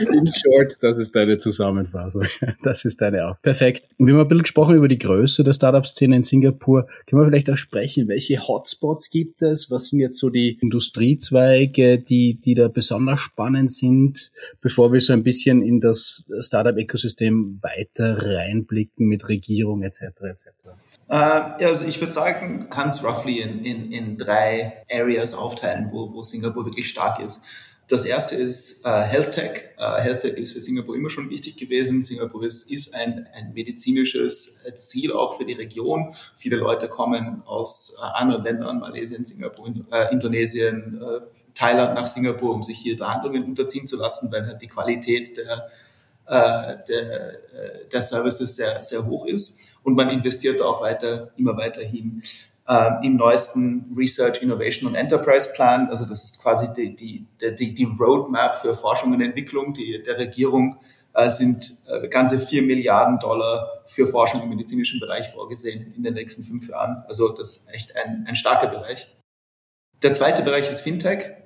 In 0.00 0.26
short, 0.26 0.76
das 0.80 0.98
ist 0.98 1.14
deine 1.14 1.38
Zusammenfassung. 1.38 2.24
Das 2.62 2.84
ist 2.84 3.00
deine 3.00 3.26
Aufgabe. 3.26 3.42
Perfekt. 3.42 3.84
Und 3.98 4.06
wir 4.06 4.14
haben 4.14 4.22
ein 4.22 4.28
bisschen 4.28 4.42
gesprochen 4.42 4.74
über 4.74 4.88
die 4.88 4.98
Größe 4.98 5.44
der 5.44 5.52
Startup-Szene 5.52 6.16
in 6.16 6.22
Singapur. 6.22 6.88
Können 7.06 7.22
wir 7.22 7.26
vielleicht 7.26 7.50
auch 7.50 7.56
sprechen, 7.56 8.08
welche 8.08 8.40
Hotspots 8.40 9.10
gibt 9.10 9.42
es? 9.42 9.70
Was 9.70 9.88
sind 9.88 10.00
jetzt 10.00 10.18
so 10.18 10.30
die 10.30 10.58
Industriezweige, 10.60 11.98
die, 11.98 12.34
die 12.34 12.54
da 12.54 12.68
besonders 12.68 13.20
spannend 13.20 13.70
sind, 13.72 14.32
bevor 14.60 14.92
wir 14.92 15.00
so 15.00 15.12
ein 15.12 15.22
bisschen 15.22 15.62
in 15.62 15.80
das 15.80 16.24
Startup-Ökosystem 16.40 17.60
weiter 17.62 18.18
reinblicken 18.20 19.06
mit 19.06 19.28
Regierung 19.28 19.82
etc. 19.82 20.02
etc.? 20.22 20.50
Äh, 21.08 21.14
also 21.14 21.84
ich 21.84 22.00
würde 22.00 22.12
sagen, 22.12 22.68
kann 22.70 22.88
es 22.88 23.02
roughly 23.04 23.40
in, 23.40 23.64
in, 23.64 23.92
in 23.92 24.18
drei 24.18 24.84
Areas 24.90 25.34
aufteilen, 25.34 25.88
wo, 25.92 26.12
wo 26.12 26.22
Singapur 26.22 26.64
wirklich 26.64 26.88
stark 26.88 27.20
ist. 27.20 27.42
Das 27.88 28.06
erste 28.06 28.34
ist 28.34 28.86
äh, 28.86 29.02
Health 29.02 29.32
Tech. 29.32 29.62
Äh, 29.76 30.00
Health 30.00 30.22
Tech 30.22 30.34
ist 30.34 30.52
für 30.52 30.60
Singapur 30.60 30.96
immer 30.96 31.10
schon 31.10 31.28
wichtig 31.28 31.56
gewesen. 31.56 32.02
Singapur 32.02 32.42
ist, 32.42 32.70
ist 32.70 32.94
ein, 32.94 33.28
ein 33.34 33.52
medizinisches 33.52 34.64
Ziel 34.76 35.12
auch 35.12 35.36
für 35.36 35.44
die 35.44 35.52
Region. 35.52 36.14
Viele 36.38 36.56
Leute 36.56 36.88
kommen 36.88 37.42
aus 37.44 37.98
äh, 38.00 38.04
anderen 38.18 38.42
Ländern, 38.42 38.80
Malaysia, 38.80 39.18
Singapur, 39.22 39.74
äh, 39.92 40.12
Indonesien, 40.12 41.02
äh, 41.02 41.20
Thailand 41.52 41.94
nach 41.94 42.06
Singapur, 42.06 42.54
um 42.54 42.62
sich 42.62 42.78
hier 42.78 42.96
Behandlungen 42.96 43.44
unterziehen 43.44 43.86
zu 43.86 43.96
lassen, 43.96 44.32
weil 44.32 44.46
halt 44.46 44.62
die 44.62 44.66
Qualität 44.66 45.36
der, 45.36 45.68
äh, 46.26 46.76
der, 46.88 47.32
äh, 47.52 47.88
der 47.92 48.02
Services 48.02 48.56
sehr, 48.56 48.82
sehr 48.82 49.04
hoch 49.04 49.26
ist 49.26 49.60
und 49.84 49.94
man 49.94 50.10
investiert 50.10 50.60
auch 50.60 50.80
weiter, 50.80 51.30
immer 51.36 51.56
weiterhin 51.56 52.22
äh, 52.66 52.90
im 53.02 53.16
neuesten 53.16 53.94
Research, 53.96 54.42
Innovation 54.42 54.88
und 54.88 54.94
Enterprise 54.96 55.50
Plan. 55.54 55.88
Also 55.88 56.06
das 56.06 56.24
ist 56.24 56.42
quasi 56.42 56.66
die, 56.74 56.96
die, 56.96 57.26
die, 57.40 57.74
die 57.74 57.84
Roadmap 57.84 58.56
für 58.56 58.74
Forschung 58.74 59.12
und 59.12 59.20
Entwicklung 59.20 59.74
die, 59.74 60.02
der 60.02 60.18
Regierung 60.18 60.78
äh, 61.12 61.30
sind 61.30 61.82
äh, 61.88 62.08
ganze 62.08 62.38
vier 62.38 62.62
Milliarden 62.62 63.18
Dollar 63.18 63.84
für 63.86 64.08
Forschung 64.08 64.42
im 64.42 64.48
medizinischen 64.48 64.98
Bereich 64.98 65.28
vorgesehen 65.30 65.92
in 65.94 66.02
den 66.02 66.14
nächsten 66.14 66.42
fünf 66.42 66.68
Jahren. 66.68 67.04
Also 67.06 67.28
das 67.28 67.56
ist 67.56 67.68
echt 67.70 67.94
ein, 67.96 68.24
ein 68.26 68.36
starker 68.36 68.68
Bereich. 68.68 69.06
Der 70.02 70.12
zweite 70.12 70.42
Bereich 70.42 70.70
ist 70.70 70.80
Fintech. 70.80 71.43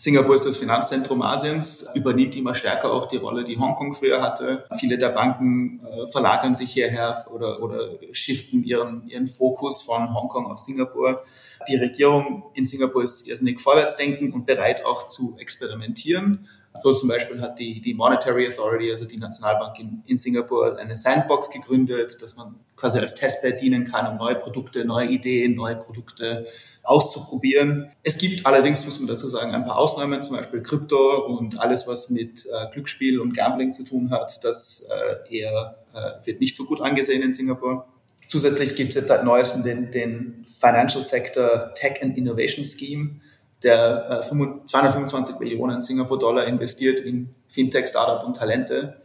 Singapur 0.00 0.36
ist 0.36 0.46
das 0.46 0.56
Finanzzentrum 0.56 1.22
Asiens, 1.22 1.84
übernimmt 1.92 2.36
immer 2.36 2.54
stärker 2.54 2.92
auch 2.92 3.08
die 3.08 3.16
Rolle, 3.16 3.42
die 3.42 3.58
Hongkong 3.58 3.96
früher 3.96 4.22
hatte. 4.22 4.64
Viele 4.78 4.96
der 4.96 5.08
Banken 5.08 5.80
äh, 5.80 6.06
verlagern 6.06 6.54
sich 6.54 6.70
hierher 6.70 7.26
oder, 7.32 7.60
oder 7.60 7.80
shiften 8.12 8.62
ihren, 8.62 9.08
ihren 9.08 9.26
Fokus 9.26 9.82
von 9.82 10.14
Hongkong 10.14 10.46
auf 10.46 10.60
Singapur. 10.60 11.24
Die 11.68 11.74
Regierung 11.74 12.44
in 12.54 12.64
Singapur 12.64 13.02
ist 13.02 13.26
irrsinnig 13.26 13.60
vorwärtsdenken 13.60 14.32
und 14.32 14.46
bereit 14.46 14.84
auch 14.84 15.06
zu 15.06 15.34
experimentieren. 15.36 16.46
So 16.74 16.92
zum 16.92 17.08
Beispiel 17.08 17.40
hat 17.40 17.58
die, 17.58 17.80
die 17.80 17.94
Monetary 17.94 18.48
Authority, 18.48 18.90
also 18.90 19.04
die 19.04 19.16
Nationalbank 19.16 19.78
in, 19.80 20.02
in 20.06 20.18
Singapur, 20.18 20.78
eine 20.78 20.96
Sandbox 20.96 21.50
gegründet, 21.50 22.22
dass 22.22 22.36
man 22.36 22.54
quasi 22.76 22.98
als 22.98 23.14
Testbed 23.14 23.60
dienen 23.60 23.84
kann, 23.84 24.06
um 24.06 24.16
neue 24.16 24.36
Produkte, 24.36 24.84
neue 24.84 25.08
Ideen, 25.08 25.54
neue 25.54 25.76
Produkte 25.76 26.46
auszuprobieren. 26.84 27.90
Es 28.02 28.16
gibt 28.16 28.46
allerdings, 28.46 28.84
muss 28.84 28.98
man 28.98 29.08
dazu 29.08 29.28
sagen, 29.28 29.52
ein 29.52 29.64
paar 29.64 29.76
Ausnahmen, 29.76 30.22
zum 30.22 30.36
Beispiel 30.36 30.62
Krypto 30.62 31.26
und 31.26 31.60
alles, 31.60 31.86
was 31.86 32.10
mit 32.10 32.46
äh, 32.46 32.70
Glücksspiel 32.72 33.20
und 33.20 33.34
Gambling 33.34 33.72
zu 33.72 33.84
tun 33.84 34.10
hat, 34.10 34.42
das 34.42 34.86
äh, 35.28 35.38
eher 35.38 35.76
äh, 35.94 36.26
wird 36.26 36.40
nicht 36.40 36.56
so 36.56 36.64
gut 36.64 36.80
angesehen 36.80 37.22
in 37.22 37.32
Singapur. 37.34 37.86
Zusätzlich 38.28 38.76
gibt 38.76 38.90
es 38.90 38.96
jetzt 38.96 39.08
seit 39.08 39.24
neuestem 39.24 39.62
den, 39.62 39.90
den 39.90 40.46
Financial 40.48 41.02
Sector 41.02 41.74
Tech 41.74 42.02
and 42.02 42.16
Innovation 42.16 42.64
Scheme, 42.64 43.20
der 43.62 44.22
äh, 44.22 44.26
225 44.26 45.38
Millionen 45.38 45.82
Singapur-Dollar 45.82 46.46
investiert 46.46 47.00
in 47.00 47.34
Fintech, 47.48 47.88
Startup 47.88 48.24
und 48.26 48.36
Talente. 48.36 49.00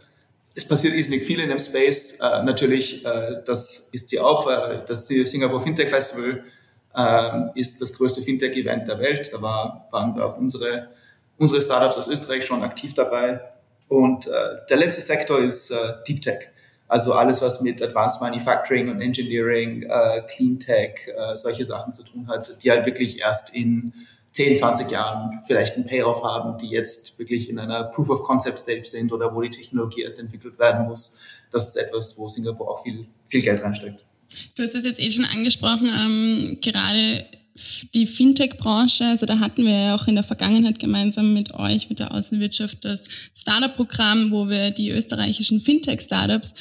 Es 0.55 0.67
passiert 0.67 0.93
irrsinnig 0.93 1.23
viel 1.23 1.39
in 1.39 1.49
dem 1.49 1.59
Space. 1.59 2.19
Äh, 2.19 2.43
natürlich, 2.43 3.03
äh, 3.05 3.41
das 3.45 3.89
ist 3.91 4.09
sie 4.09 4.19
auch, 4.19 4.49
äh, 4.49 4.81
das 4.85 5.07
Singapore 5.07 5.61
Fintech 5.61 5.89
Festival 5.89 6.43
äh, 6.95 7.59
ist 7.59 7.81
das 7.81 7.93
größte 7.93 8.21
Fintech-Event 8.21 8.87
der 8.87 8.99
Welt. 8.99 9.31
Da 9.33 9.41
war, 9.41 9.87
waren 9.91 10.19
auch 10.21 10.37
unsere, 10.37 10.89
unsere 11.37 11.61
Startups 11.61 11.97
aus 11.97 12.07
Österreich 12.07 12.45
schon 12.45 12.61
aktiv 12.61 12.93
dabei. 12.93 13.41
Und 13.87 14.27
äh, 14.27 14.31
der 14.69 14.77
letzte 14.77 15.01
Sektor 15.01 15.39
ist 15.39 15.71
äh, 15.71 15.75
Deep 16.07 16.21
Tech. 16.21 16.49
Also 16.87 17.13
alles, 17.13 17.41
was 17.41 17.61
mit 17.61 17.81
Advanced 17.81 18.21
Manufacturing 18.21 18.89
und 18.89 19.01
Engineering, 19.01 19.83
äh, 19.83 20.21
Clean 20.27 20.59
Tech, 20.59 21.07
äh, 21.07 21.35
solche 21.37 21.65
Sachen 21.65 21.93
zu 21.93 22.03
tun 22.03 22.27
hat, 22.27 22.63
die 22.63 22.69
halt 22.69 22.85
wirklich 22.85 23.19
erst 23.19 23.53
in 23.55 23.93
10, 24.33 24.57
20 24.57 24.89
Jahren 24.89 25.41
vielleicht 25.45 25.75
einen 25.75 25.85
Payoff 25.85 26.23
haben, 26.23 26.57
die 26.57 26.69
jetzt 26.69 27.17
wirklich 27.19 27.49
in 27.49 27.59
einer 27.59 27.83
Proof 27.83 28.09
of 28.09 28.23
Concept 28.23 28.59
Stage 28.59 28.85
sind 28.85 29.11
oder 29.11 29.33
wo 29.33 29.41
die 29.41 29.49
Technologie 29.49 30.01
erst 30.01 30.19
entwickelt 30.19 30.57
werden 30.59 30.87
muss. 30.87 31.19
Das 31.51 31.67
ist 31.67 31.75
etwas, 31.75 32.17
wo 32.17 32.27
Singapur 32.27 32.69
auch 32.69 32.83
viel, 32.83 33.05
viel 33.27 33.41
Geld 33.41 33.61
reinsteckt. 33.61 34.03
Du 34.55 34.63
hast 34.63 34.73
das 34.73 34.83
jetzt 34.83 34.99
eh 34.99 35.11
schon 35.11 35.25
angesprochen, 35.25 35.87
ähm, 35.87 36.57
gerade 36.61 37.25
die 37.93 38.07
Fintech-Branche, 38.07 39.05
also 39.05 39.27
da 39.27 39.39
hatten 39.39 39.63
wir 39.63 39.79
ja 39.79 39.95
auch 39.95 40.07
in 40.07 40.15
der 40.15 40.23
Vergangenheit 40.23 40.79
gemeinsam 40.79 41.35
mit 41.35 41.53
euch, 41.53 41.87
mit 41.89 41.99
der 41.99 42.11
Außenwirtschaft, 42.11 42.83
das 42.83 43.07
Startup-Programm, 43.35 44.31
wo 44.31 44.49
wir 44.49 44.71
die 44.71 44.89
österreichischen 44.89 45.61
Fintech-Startups 45.61 46.55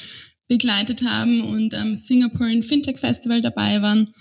begleitet 0.47 1.03
haben 1.03 1.41
und 1.41 1.73
am 1.73 1.95
Singaporean 1.95 2.61
Fintech 2.61 2.99
Festival 2.99 3.41
dabei 3.41 3.81
waren. 3.81 4.13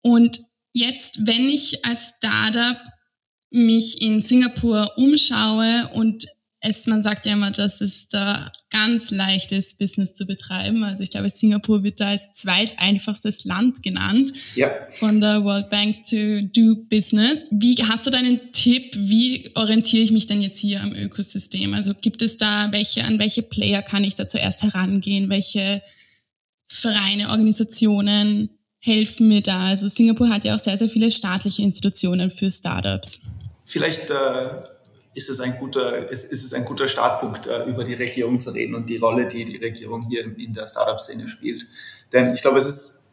Und 0.00 0.40
Jetzt, 0.72 1.26
wenn 1.26 1.48
ich 1.48 1.84
als 1.84 2.14
Startup 2.16 2.78
mich 3.50 4.00
in 4.00 4.20
Singapur 4.22 4.92
umschaue 4.96 5.90
und 5.92 6.26
es, 6.64 6.86
man 6.86 7.02
sagt 7.02 7.26
ja 7.26 7.32
immer, 7.32 7.50
dass 7.50 7.80
es 7.80 8.06
da 8.06 8.52
ganz 8.70 9.10
leicht 9.10 9.50
ist, 9.50 9.78
Business 9.78 10.14
zu 10.14 10.26
betreiben. 10.26 10.84
Also 10.84 11.02
ich 11.02 11.10
glaube, 11.10 11.28
Singapur 11.28 11.82
wird 11.82 12.00
da 12.00 12.10
als 12.10 12.32
zweiteinfachstes 12.32 13.44
Land 13.44 13.82
genannt 13.82 14.32
ja. 14.54 14.70
von 14.92 15.20
der 15.20 15.42
World 15.42 15.70
Bank 15.70 16.04
to 16.04 16.42
do 16.54 16.76
Business. 16.88 17.48
Wie 17.50 17.74
hast 17.82 18.06
du 18.06 18.10
da 18.10 18.18
einen 18.18 18.52
Tipp? 18.52 18.94
Wie 18.96 19.50
orientiere 19.56 20.04
ich 20.04 20.12
mich 20.12 20.28
denn 20.28 20.40
jetzt 20.40 20.58
hier 20.58 20.80
am 20.80 20.94
Ökosystem? 20.94 21.74
Also 21.74 21.94
gibt 22.00 22.22
es 22.22 22.36
da 22.36 22.70
welche, 22.70 23.02
an 23.02 23.18
welche 23.18 23.42
Player 23.42 23.82
kann 23.82 24.04
ich 24.04 24.14
da 24.14 24.28
zuerst 24.28 24.62
herangehen? 24.62 25.28
Welche 25.30 25.82
Vereine, 26.68 27.30
Organisationen 27.30 28.50
helfen 28.82 29.28
mir 29.28 29.40
da? 29.40 29.66
Also 29.66 29.88
Singapur 29.88 30.28
hat 30.28 30.44
ja 30.44 30.54
auch 30.54 30.58
sehr, 30.58 30.76
sehr 30.76 30.88
viele 30.88 31.10
staatliche 31.10 31.62
Institutionen 31.62 32.30
für 32.30 32.50
Startups. 32.50 33.20
Vielleicht 33.64 34.10
äh, 34.10 34.14
ist, 35.14 35.30
es 35.30 35.40
ein 35.40 35.56
guter, 35.58 36.10
ist, 36.10 36.24
ist 36.24 36.44
es 36.44 36.52
ein 36.52 36.64
guter 36.64 36.88
Startpunkt, 36.88 37.46
äh, 37.46 37.64
über 37.64 37.84
die 37.84 37.94
Regierung 37.94 38.40
zu 38.40 38.50
reden 38.50 38.74
und 38.74 38.88
die 38.90 38.96
Rolle, 38.96 39.26
die 39.26 39.44
die 39.44 39.56
Regierung 39.56 40.08
hier 40.08 40.24
in 40.36 40.52
der 40.52 40.66
Startup-Szene 40.66 41.28
spielt. 41.28 41.66
Denn 42.12 42.34
ich 42.34 42.42
glaube, 42.42 42.58
es 42.58 42.66
ist 42.66 43.06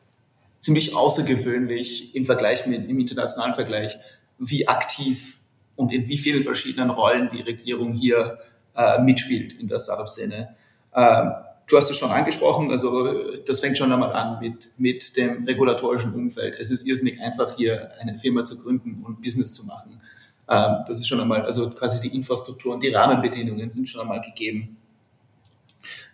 ziemlich 0.59 0.95
außergewöhnlich 0.95 2.15
im 2.15 2.25
Vergleich 2.25 2.65
mit, 2.65 2.89
im 2.89 2.99
internationalen 2.99 3.53
Vergleich, 3.53 3.97
wie 4.39 4.67
aktiv 4.67 5.37
und 5.75 5.93
in 5.93 6.07
wie 6.07 6.17
vielen 6.17 6.43
verschiedenen 6.43 6.89
Rollen 6.89 7.29
die 7.31 7.41
Regierung 7.41 7.93
hier 7.93 8.39
äh, 8.75 8.99
mitspielt 9.01 9.53
in 9.53 9.67
der 9.67 9.79
Startup-Szene. 9.79 10.55
Ähm, 10.95 11.31
Du 11.69 11.77
hast 11.77 11.89
es 11.89 11.97
schon 11.97 12.11
angesprochen, 12.11 12.71
also 12.71 13.37
das 13.45 13.59
fängt 13.59 13.77
schon 13.77 13.91
einmal 13.91 14.11
an 14.13 14.39
mit, 14.39 14.71
mit 14.77 15.15
dem 15.15 15.45
regulatorischen 15.45 16.15
Umfeld. 16.15 16.55
Es 16.59 16.71
ist 16.71 16.87
irrsinnig 16.87 17.21
einfach, 17.21 17.55
hier 17.57 17.91
eine 17.99 18.17
Firma 18.17 18.43
zu 18.43 18.57
gründen 18.57 19.03
und 19.05 19.21
Business 19.21 19.53
zu 19.53 19.65
machen. 19.67 20.01
Ähm, 20.49 20.77
das 20.87 20.97
ist 20.97 21.07
schon 21.07 21.21
einmal, 21.21 21.43
also 21.43 21.69
quasi 21.69 22.01
die 22.01 22.15
Infrastruktur 22.15 22.73
und 22.73 22.83
die 22.83 22.89
Rahmenbedingungen 22.89 23.71
sind 23.71 23.87
schon 23.87 24.01
einmal 24.01 24.21
gegeben. 24.21 24.77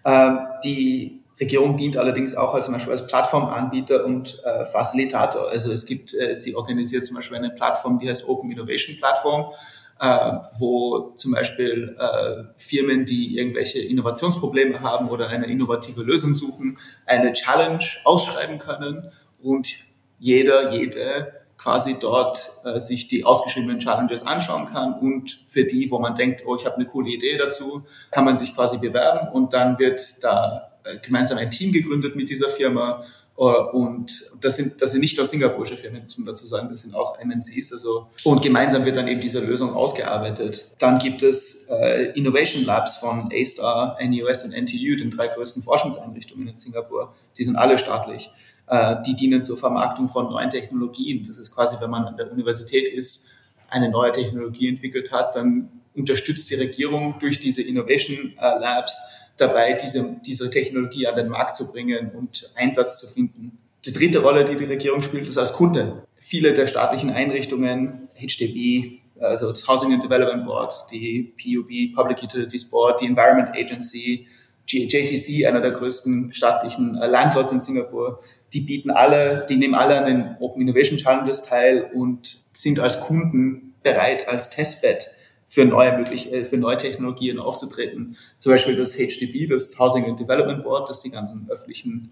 Ähm, 0.03 0.39
die 0.65 1.21
Regierung 1.39 1.77
dient 1.77 1.95
allerdings 1.95 2.35
auch 2.35 2.53
als 2.53 2.65
zum 2.65 2.73
Beispiel 2.73 2.91
als 2.91 3.07
Plattformanbieter 3.07 4.05
und 4.05 4.41
äh, 4.43 4.65
Facilitator. 4.65 5.49
Also 5.49 5.71
es 5.71 5.85
gibt, 5.85 6.13
äh, 6.13 6.35
sie 6.35 6.53
organisiert 6.53 7.05
zum 7.05 7.15
Beispiel 7.15 7.37
eine 7.37 7.49
Plattform, 7.49 7.97
die 7.99 8.09
heißt 8.09 8.27
Open 8.27 8.51
Innovation 8.51 8.97
Plattform 8.97 9.53
äh, 9.99 10.31
wo 10.59 11.13
zum 11.15 11.33
Beispiel 11.33 11.95
äh, 11.99 12.43
Firmen, 12.57 13.05
die 13.05 13.37
irgendwelche 13.37 13.79
Innovationsprobleme 13.79 14.81
haben 14.81 15.09
oder 15.09 15.29
eine 15.29 15.45
innovative 15.45 16.03
Lösung 16.03 16.35
suchen, 16.35 16.77
eine 17.05 17.33
Challenge 17.33 17.83
ausschreiben 18.03 18.59
können 18.59 19.11
und 19.41 19.69
jeder, 20.19 20.73
jede 20.73 21.33
quasi 21.57 21.97
dort 21.99 22.59
äh, 22.65 22.79
sich 22.81 23.07
die 23.07 23.23
ausgeschriebenen 23.23 23.79
Challenges 23.79 24.23
anschauen 24.23 24.67
kann 24.67 24.99
und 24.99 25.45
für 25.47 25.63
die, 25.63 25.89
wo 25.89 25.99
man 25.99 26.15
denkt, 26.15 26.43
oh, 26.45 26.55
ich 26.55 26.65
habe 26.65 26.75
eine 26.75 26.85
coole 26.85 27.09
Idee 27.09 27.37
dazu, 27.37 27.85
kann 28.11 28.25
man 28.25 28.37
sich 28.37 28.53
quasi 28.53 28.77
bewerben 28.77 29.29
und 29.29 29.53
dann 29.53 29.79
wird 29.79 30.23
da 30.23 30.73
äh, 30.83 30.97
gemeinsam 30.97 31.37
ein 31.37 31.51
Team 31.51 31.71
gegründet 31.71 32.15
mit 32.15 32.29
dieser 32.29 32.49
Firma 32.49 33.03
und 33.35 34.31
das 34.39 34.55
sind, 34.55 34.81
das 34.81 34.91
sind 34.91 35.01
nicht 35.01 35.17
nur 35.17 35.25
singapurische 35.25 35.75
Firmen, 35.75 36.03
muss 36.03 36.17
man 36.17 36.27
dazu 36.27 36.45
sagen, 36.45 36.69
das 36.69 36.81
sind 36.81 36.95
auch 36.95 37.17
MNCs. 37.21 37.73
Also, 37.73 38.07
und 38.23 38.41
gemeinsam 38.41 38.85
wird 38.85 38.95
dann 38.95 39.09
eben 39.09 39.19
diese 39.19 39.39
Lösung 39.41 39.73
ausgearbeitet. 39.73 40.71
Dann 40.79 40.99
gibt 40.99 41.21
es 41.21 41.67
äh, 41.69 42.11
Innovation 42.13 42.63
Labs 42.63 42.95
von 42.95 43.29
A-Star, 43.33 43.97
NUS 44.01 44.43
und 44.43 44.53
NTU, 44.53 44.95
den 44.97 45.11
drei 45.11 45.27
größten 45.27 45.63
Forschungseinrichtungen 45.63 46.47
in 46.47 46.57
Singapur. 46.57 47.13
Die 47.37 47.43
sind 47.43 47.57
alle 47.57 47.77
staatlich. 47.77 48.31
Äh, 48.67 49.03
die 49.05 49.15
dienen 49.15 49.43
zur 49.43 49.57
Vermarktung 49.57 50.09
von 50.09 50.29
neuen 50.29 50.49
Technologien. 50.49 51.25
Das 51.27 51.37
ist 51.37 51.53
quasi, 51.53 51.75
wenn 51.79 51.89
man 51.89 52.05
an 52.05 52.17
der 52.17 52.31
Universität 52.31 52.87
ist, 52.87 53.27
eine 53.69 53.89
neue 53.89 54.11
Technologie 54.11 54.69
entwickelt 54.69 55.11
hat, 55.11 55.35
dann 55.35 55.81
unterstützt 55.93 56.49
die 56.49 56.55
Regierung 56.55 57.15
durch 57.19 57.39
diese 57.39 57.61
Innovation 57.61 58.33
äh, 58.37 58.59
Labs 58.59 58.99
dabei, 59.37 59.73
diese, 59.73 60.17
diese 60.25 60.49
Technologie 60.49 61.07
an 61.07 61.15
den 61.15 61.29
Markt 61.29 61.55
zu 61.55 61.71
bringen 61.71 62.11
und 62.11 62.51
Einsatz 62.55 62.99
zu 62.99 63.07
finden. 63.07 63.57
Die 63.85 63.93
dritte 63.93 64.19
Rolle, 64.19 64.45
die 64.45 64.55
die 64.55 64.65
Regierung 64.65 65.01
spielt, 65.01 65.27
ist 65.27 65.37
als 65.37 65.53
Kunde. 65.53 66.03
Viele 66.17 66.53
der 66.53 66.67
staatlichen 66.67 67.11
Einrichtungen, 67.11 68.09
HDB, 68.15 68.99
also 69.19 69.51
das 69.51 69.67
Housing 69.67 69.93
and 69.93 70.03
Development 70.03 70.45
Board, 70.45 70.73
die 70.91 71.33
PUB, 71.37 71.95
Public 71.95 72.23
Utilities 72.23 72.69
Board, 72.69 73.01
die 73.01 73.05
Environment 73.05 73.49
Agency, 73.55 74.27
JTC, 74.67 75.45
einer 75.45 75.61
der 75.61 75.71
größten 75.71 76.33
staatlichen 76.33 76.97
äh, 76.97 77.07
Landlords 77.07 77.51
in 77.51 77.59
Singapur, 77.59 78.21
die 78.53 78.61
bieten 78.61 78.89
alle, 78.89 79.45
die 79.47 79.57
nehmen 79.57 79.75
alle 79.75 79.97
an 79.97 80.05
den 80.05 80.35
Open 80.39 80.61
Innovation 80.61 80.97
Challenges 80.97 81.43
teil 81.43 81.91
und 81.93 82.41
sind 82.53 82.79
als 82.79 82.99
Kunden 82.99 83.75
bereit, 83.83 84.27
als 84.27 84.49
Testbed 84.49 85.11
für 85.47 85.65
neue, 85.65 85.97
möglich, 85.97 86.31
äh, 86.31 86.45
für 86.45 86.57
neue 86.57 86.77
Technologien 86.77 87.39
aufzutreten. 87.39 88.17
Zum 88.39 88.51
Beispiel 88.51 88.75
das 88.75 88.95
HDB, 88.95 89.47
das 89.47 89.77
Housing 89.79 90.05
and 90.05 90.19
Development 90.19 90.63
Board, 90.63 90.89
das 90.89 91.01
die 91.01 91.11
ganzen 91.11 91.47
öffentlichen 91.49 92.11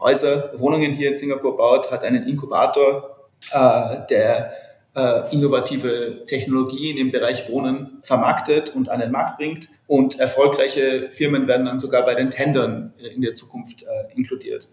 Häuser, 0.00 0.52
Wohnungen 0.56 0.92
hier 0.92 1.10
in 1.10 1.16
Singapur 1.16 1.56
baut, 1.56 1.90
hat 1.90 2.04
einen 2.04 2.24
Inkubator, 2.24 3.28
äh, 3.50 4.06
der 4.10 4.52
äh, 4.94 5.34
innovative 5.34 6.24
Technologien 6.26 6.96
im 6.96 7.10
Bereich 7.10 7.48
Wohnen 7.50 7.98
vermarktet 8.02 8.74
und 8.74 8.88
an 8.88 9.00
den 9.00 9.10
Markt 9.10 9.38
bringt. 9.38 9.68
Und 9.86 10.20
erfolgreiche 10.20 11.10
Firmen 11.10 11.48
werden 11.48 11.66
dann 11.66 11.78
sogar 11.78 12.04
bei 12.04 12.14
den 12.14 12.30
Tendern 12.30 12.94
äh, 12.98 13.08
in 13.08 13.22
der 13.22 13.34
Zukunft 13.34 13.82
äh, 13.82 14.14
inkludiert. 14.14 14.68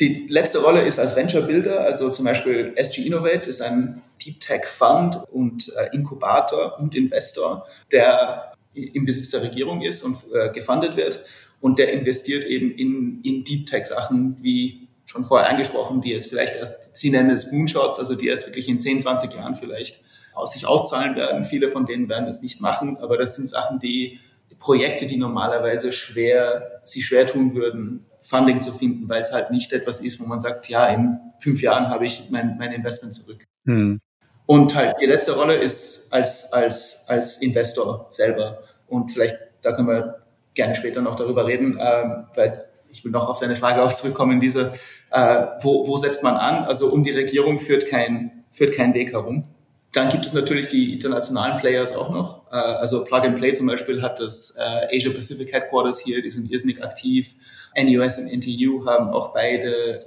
Die 0.00 0.26
letzte 0.28 0.58
Rolle 0.58 0.82
ist 0.82 0.98
als 0.98 1.14
Venture 1.14 1.42
Builder, 1.42 1.80
also 1.80 2.10
zum 2.10 2.24
Beispiel 2.24 2.72
SG 2.74 3.02
Innovate 3.02 3.48
ist 3.48 3.62
ein 3.62 4.02
Deep 4.24 4.40
Tech 4.40 4.66
Fund 4.66 5.16
und 5.30 5.72
äh, 5.76 5.94
Inkubator 5.94 6.78
und 6.80 6.96
Investor, 6.96 7.66
der 7.92 8.52
im 8.74 9.04
Besitz 9.04 9.30
der 9.30 9.42
Regierung 9.42 9.82
ist 9.82 10.02
und 10.02 10.16
äh, 10.34 10.50
gefundet 10.50 10.96
wird 10.96 11.24
und 11.60 11.78
der 11.78 11.92
investiert 11.92 12.44
eben 12.44 12.72
in, 12.72 13.20
in 13.22 13.44
Deep 13.44 13.66
Tech 13.66 13.86
Sachen 13.86 14.36
wie 14.42 14.88
schon 15.04 15.24
vorher 15.24 15.48
angesprochen, 15.48 16.00
die 16.00 16.10
jetzt 16.10 16.28
vielleicht 16.28 16.56
erst, 16.56 16.96
Sie 16.96 17.10
nennen 17.10 17.30
es 17.30 17.52
Moonshots, 17.52 18.00
also 18.00 18.16
die 18.16 18.26
erst 18.26 18.46
wirklich 18.46 18.68
in 18.68 18.80
10, 18.80 19.02
20 19.02 19.32
Jahren 19.32 19.54
vielleicht 19.54 20.00
aus 20.32 20.52
sich 20.52 20.66
auszahlen 20.66 21.14
werden. 21.14 21.44
Viele 21.44 21.68
von 21.68 21.86
denen 21.86 22.08
werden 22.08 22.26
es 22.26 22.42
nicht 22.42 22.60
machen, 22.60 22.96
aber 22.96 23.16
das 23.16 23.36
sind 23.36 23.48
Sachen, 23.48 23.78
die 23.78 24.18
Projekte, 24.58 25.06
die 25.06 25.16
normalerweise 25.16 25.92
schwer, 25.92 26.80
sich 26.84 27.06
schwer 27.06 27.26
tun 27.26 27.54
würden, 27.54 28.06
Funding 28.20 28.62
zu 28.62 28.72
finden, 28.72 29.08
weil 29.08 29.20
es 29.20 29.32
halt 29.32 29.50
nicht 29.50 29.72
etwas 29.72 30.00
ist, 30.00 30.20
wo 30.20 30.26
man 30.26 30.40
sagt, 30.40 30.68
ja, 30.68 30.86
in 30.86 31.18
fünf 31.40 31.60
Jahren 31.60 31.88
habe 31.88 32.06
ich 32.06 32.30
mein, 32.30 32.56
mein 32.58 32.72
Investment 32.72 33.14
zurück. 33.14 33.44
Hm. 33.66 34.00
Und 34.46 34.74
halt 34.74 34.96
die 35.00 35.06
letzte 35.06 35.34
Rolle 35.36 35.54
ist 35.54 36.12
als, 36.12 36.52
als, 36.52 37.04
als 37.08 37.38
Investor 37.38 38.08
selber. 38.10 38.60
Und 38.86 39.10
vielleicht, 39.10 39.36
da 39.62 39.72
können 39.72 39.88
wir 39.88 40.22
gerne 40.54 40.74
später 40.74 41.00
noch 41.00 41.16
darüber 41.16 41.46
reden, 41.46 41.78
ähm, 41.80 42.26
weil 42.34 42.64
ich 42.90 43.04
will 43.04 43.10
noch 43.10 43.28
auf 43.28 43.38
seine 43.38 43.56
Frage 43.56 43.82
auch 43.82 43.92
zurückkommen, 43.92 44.40
diese, 44.40 44.72
äh, 45.10 45.46
wo, 45.60 45.86
wo 45.86 45.96
setzt 45.96 46.22
man 46.22 46.36
an? 46.36 46.64
Also 46.64 46.92
um 46.92 47.02
die 47.04 47.10
Regierung 47.10 47.58
führt 47.58 47.86
kein, 47.86 48.44
führt 48.52 48.74
kein 48.74 48.94
Weg 48.94 49.12
herum. 49.12 49.53
Dann 49.94 50.10
gibt 50.10 50.26
es 50.26 50.32
natürlich 50.32 50.68
die 50.68 50.92
internationalen 50.92 51.58
Players 51.58 51.94
auch 51.94 52.10
noch. 52.10 52.50
Äh, 52.50 52.56
also 52.56 53.04
Plug 53.04 53.22
and 53.22 53.36
Play 53.36 53.52
zum 53.54 53.66
Beispiel 53.66 54.02
hat 54.02 54.20
das 54.20 54.54
äh, 54.58 54.96
Asia 54.96 55.12
Pacific 55.12 55.52
Headquarters 55.52 56.00
hier, 56.00 56.20
die 56.20 56.30
sind 56.30 56.50
irrsinnig 56.50 56.82
aktiv. 56.82 57.34
NUS 57.76 58.18
und 58.18 58.28
NTU 58.28 58.86
haben 58.86 59.08
auch 59.10 59.32
beide 59.32 60.06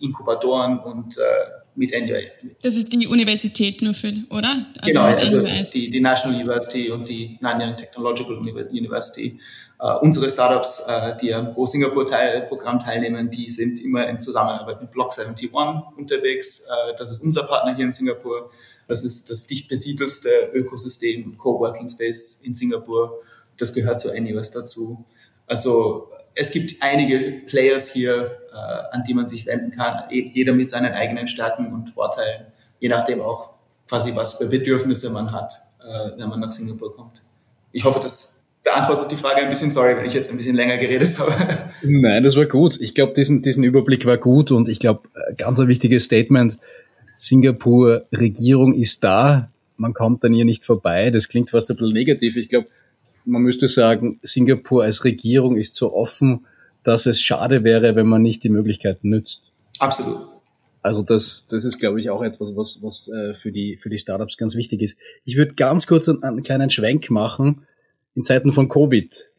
Inkubatoren 0.00 0.78
und 0.78 1.18
äh, 1.18 1.20
mit 1.76 1.90
NUA. 1.90 2.20
Das 2.62 2.76
ist 2.76 2.92
die 2.92 3.06
Universität 3.06 3.82
nur 3.82 3.94
für, 3.94 4.12
oder? 4.30 4.66
Also 4.80 5.00
genau, 5.00 5.04
also 5.04 5.70
die, 5.72 5.90
die 5.90 6.00
National 6.00 6.36
University 6.40 6.90
und 6.90 7.08
die 7.08 7.36
Nanyang 7.40 7.76
Technological 7.76 8.36
University. 8.36 9.40
Uh, 9.82 9.98
unsere 10.00 10.30
Startups, 10.30 10.80
uh, 10.86 11.16
die 11.20 11.34
am 11.34 11.52
Go 11.52 11.66
Singapore 11.66 12.06
Teil, 12.06 12.42
Programm 12.42 12.78
teilnehmen, 12.78 13.28
die 13.28 13.50
sind 13.50 13.80
immer 13.80 14.06
in 14.06 14.20
Zusammenarbeit 14.20 14.80
mit 14.80 14.92
Block 14.92 15.12
71 15.18 15.50
unterwegs. 15.96 16.64
Uh, 16.66 16.94
das 16.96 17.10
ist 17.10 17.22
unser 17.22 17.42
Partner 17.42 17.74
hier 17.74 17.84
in 17.84 17.92
Singapur. 17.92 18.50
Das 18.88 19.04
ist 19.04 19.30
das 19.30 19.46
dicht 19.46 19.68
besiedelste 19.68 20.28
Ökosystem, 20.52 21.38
Coworking 21.38 21.88
Space 21.88 22.40
in 22.42 22.54
Singapur. 22.54 23.20
Das 23.56 23.72
gehört 23.72 24.00
zur 24.00 24.18
NUS 24.18 24.50
dazu. 24.50 25.04
Also 25.46 26.10
es 26.34 26.50
gibt 26.50 26.82
einige 26.82 27.42
Players 27.46 27.92
hier, 27.92 28.38
äh, 28.52 28.94
an 28.94 29.04
die 29.06 29.14
man 29.14 29.26
sich 29.26 29.46
wenden 29.46 29.70
kann, 29.70 30.10
e, 30.10 30.30
jeder 30.32 30.52
mit 30.52 30.68
seinen 30.68 30.92
eigenen 30.92 31.28
Stärken 31.28 31.72
und 31.72 31.90
Vorteilen, 31.90 32.46
je 32.80 32.88
nachdem 32.88 33.20
auch 33.20 33.50
quasi, 33.88 34.14
was 34.14 34.34
für 34.34 34.46
Bedürfnisse 34.46 35.10
man 35.10 35.32
hat, 35.32 35.54
äh, 35.80 36.18
wenn 36.18 36.28
man 36.28 36.40
nach 36.40 36.52
Singapur 36.52 36.94
kommt. 36.96 37.22
Ich 37.72 37.84
hoffe, 37.84 38.00
das 38.00 38.42
beantwortet 38.62 39.12
die 39.12 39.16
Frage 39.16 39.42
ein 39.42 39.50
bisschen. 39.50 39.70
Sorry, 39.70 39.96
wenn 39.96 40.06
ich 40.06 40.14
jetzt 40.14 40.30
ein 40.30 40.36
bisschen 40.36 40.56
länger 40.56 40.78
geredet 40.78 41.18
habe. 41.18 41.32
Nein, 41.82 42.24
das 42.24 42.36
war 42.36 42.46
gut. 42.46 42.80
Ich 42.80 42.94
glaube, 42.94 43.12
diesen, 43.12 43.42
diesen 43.42 43.62
Überblick 43.62 44.06
war 44.06 44.16
gut 44.16 44.50
und 44.50 44.68
ich 44.68 44.78
glaube, 44.78 45.08
äh, 45.14 45.34
ganz 45.34 45.60
ein 45.60 45.68
wichtiges 45.68 46.04
Statement, 46.04 46.56
Singapur 47.16 48.06
Regierung 48.12 48.74
ist 48.74 49.04
da, 49.04 49.50
man 49.76 49.94
kommt 49.94 50.24
dann 50.24 50.32
hier 50.32 50.44
nicht 50.44 50.64
vorbei. 50.64 51.10
Das 51.10 51.28
klingt 51.28 51.50
fast 51.50 51.70
ein 51.70 51.76
bisschen 51.76 51.92
negativ. 51.92 52.36
Ich 52.36 52.48
glaube, 52.48 52.68
man 53.24 53.42
müsste 53.42 53.68
sagen, 53.68 54.20
Singapur 54.22 54.84
als 54.84 55.04
Regierung 55.04 55.56
ist 55.56 55.76
so 55.76 55.92
offen, 55.92 56.46
dass 56.82 57.06
es 57.06 57.20
schade 57.20 57.64
wäre, 57.64 57.96
wenn 57.96 58.06
man 58.06 58.22
nicht 58.22 58.44
die 58.44 58.50
Möglichkeiten 58.50 59.08
nützt. 59.08 59.50
Absolut. 59.78 60.28
Also 60.82 61.02
das, 61.02 61.46
das 61.46 61.64
ist, 61.64 61.78
glaube 61.78 61.98
ich, 61.98 62.10
auch 62.10 62.22
etwas, 62.22 62.54
was, 62.54 62.80
was 62.82 63.08
äh, 63.08 63.32
für, 63.32 63.50
die, 63.50 63.78
für 63.78 63.88
die 63.88 63.98
Startups 63.98 64.36
ganz 64.36 64.54
wichtig 64.54 64.82
ist. 64.82 64.98
Ich 65.24 65.36
würde 65.36 65.54
ganz 65.54 65.86
kurz 65.86 66.08
einen, 66.08 66.22
einen 66.22 66.42
kleinen 66.42 66.68
Schwenk 66.68 67.10
machen 67.10 67.62
in 68.14 68.24
Zeiten 68.24 68.52
von 68.52 68.68
Covid 68.68 69.30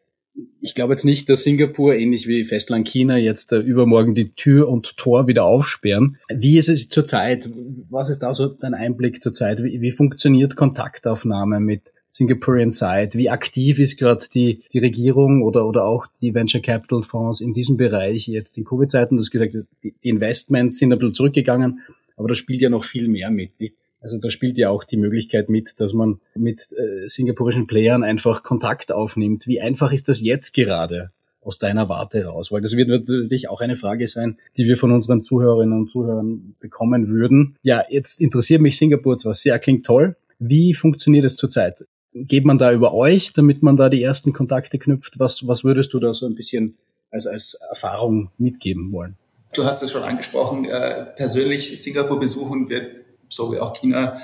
ich 0.62 0.74
glaube 0.74 0.94
jetzt 0.94 1.06
nicht, 1.06 1.30
dass 1.30 1.44
Singapur, 1.44 1.96
ähnlich 1.96 2.28
wie 2.28 2.44
Festland 2.44 2.88
China, 2.88 3.18
jetzt 3.18 3.52
äh, 3.54 3.60
übermorgen 3.60 4.16
die 4.16 4.34
Tür 4.34 4.68
und 4.68 4.98
Tor 4.98 5.28
wieder 5.28 5.46
aufsperren. 5.46 6.18
Wie 6.30 6.58
ist 6.58 6.70
es 6.70 6.90
zurzeit? 6.90 7.50
Was 7.90 8.10
ist 8.10 8.20
da 8.20 8.34
so 8.34 8.48
dein 8.48 8.74
Einblick 8.74 9.24
zurzeit? 9.24 9.64
Wie, 9.64 9.80
wie 9.82 9.92
funktioniert 9.92 10.56
Kontaktaufnahme 10.56 11.60
mit 11.60 11.94
Singaporean 12.10 12.72
Side? 12.72 13.12
Wie 13.14 13.30
aktiv 13.30 13.80
ist 13.80 13.98
gerade 13.98 14.26
die, 14.34 14.64
die 14.74 14.80
Regierung 14.80 15.44
oder, 15.44 15.68
oder 15.68 15.86
auch 15.86 16.08
die 16.22 16.34
Venture 16.34 16.62
Capital 16.62 17.04
Fonds 17.04 17.42
in 17.42 17.54
diesem 17.54 17.78
Bereich 17.78 18.28
jetzt 18.28 18.58
in 18.58 18.66
Covid-Zeiten? 18.66 19.16
Du 19.16 19.22
hast 19.22 19.32
gesagt, 19.32 19.56
die 19.84 19.96
Investments 20.02 20.78
sind 20.78 20.92
ein 20.92 21.00
bisschen 21.00 21.14
zurückgegangen, 21.14 21.82
aber 22.18 22.30
da 22.30 22.36
spielt 22.36 22.62
ja 22.62 22.70
noch 22.70 22.86
viel 22.86 23.08
mehr 23.08 23.30
mit. 23.32 23.60
Nicht? 23.60 23.76
Also 24.02 24.20
da 24.20 24.30
spielt 24.30 24.58
ja 24.58 24.70
auch 24.70 24.84
die 24.84 24.98
Möglichkeit 24.98 25.50
mit, 25.50 25.80
dass 25.80 25.94
man 25.94 26.20
mit 26.36 26.72
äh, 26.74 27.08
singapurischen 27.08 27.68
Playern 27.68 28.04
einfach 28.04 28.44
Kontakt 28.44 28.92
aufnimmt. 28.92 29.48
Wie 29.48 29.62
einfach 29.62 29.92
ist 29.92 30.10
das 30.10 30.22
jetzt 30.22 30.54
gerade 30.54 31.12
aus 31.42 31.60
deiner 31.60 31.90
Warte 31.90 32.26
raus? 32.26 32.52
Weil 32.52 32.62
das 32.62 32.76
wird 32.76 32.90
natürlich 32.90 33.50
auch 33.50 33.62
eine 33.62 33.76
Frage 33.76 34.08
sein, 34.08 34.38
die 34.58 34.66
wir 34.66 34.78
von 34.78 34.92
unseren 34.92 35.22
Zuhörerinnen 35.22 35.78
und 35.78 35.90
Zuhörern 35.90 36.56
bekommen 36.60 37.08
würden. 37.10 37.58
Ja, 37.64 37.84
jetzt 37.90 38.22
interessiert 38.22 38.62
mich 38.62 38.78
Singapur 38.78 39.18
zwar 39.18 39.34
sehr, 39.34 39.58
klingt 39.60 39.86
toll. 39.86 40.16
Wie 40.40 40.74
funktioniert 40.74 41.26
es 41.26 41.38
zurzeit? 41.38 41.86
Geht 42.14 42.46
man 42.46 42.58
da 42.58 42.72
über 42.72 42.94
euch, 42.94 43.34
damit 43.34 43.64
man 43.64 43.78
da 43.78 43.90
die 43.90 44.02
ersten 44.02 44.34
Kontakte 44.34 44.78
knüpft? 44.80 45.20
Was, 45.20 45.48
was 45.48 45.64
würdest 45.64 45.94
du 45.94 46.00
da 46.00 46.14
so 46.14 46.26
ein 46.26 46.36
bisschen 46.36 46.78
als, 47.12 47.28
als 47.28 47.58
Erfahrung 47.70 48.30
mitgeben 48.38 48.92
wollen? 48.92 49.16
Du 49.54 49.64
hast 49.64 49.82
es 49.82 49.92
schon 49.92 50.04
angesprochen, 50.04 50.66
äh, 50.66 51.06
persönlich 51.16 51.82
Singapur 51.82 52.20
besuchen 52.20 52.70
wird 52.70 53.05
so 53.36 53.52
wie 53.52 53.60
auch 53.60 53.74
China, 53.74 54.18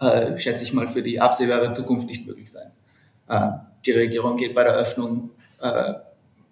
äh, 0.00 0.38
schätze 0.38 0.64
ich 0.64 0.72
mal, 0.72 0.88
für 0.88 1.02
die 1.02 1.20
absehbare 1.20 1.72
Zukunft 1.72 2.06
nicht 2.06 2.26
möglich 2.26 2.50
sein. 2.50 2.70
Äh, 3.28 3.50
die 3.84 3.92
Regierung 3.92 4.36
geht 4.36 4.54
bei 4.54 4.64
der 4.64 4.74
Öffnung, 4.74 5.30
äh, 5.60 5.94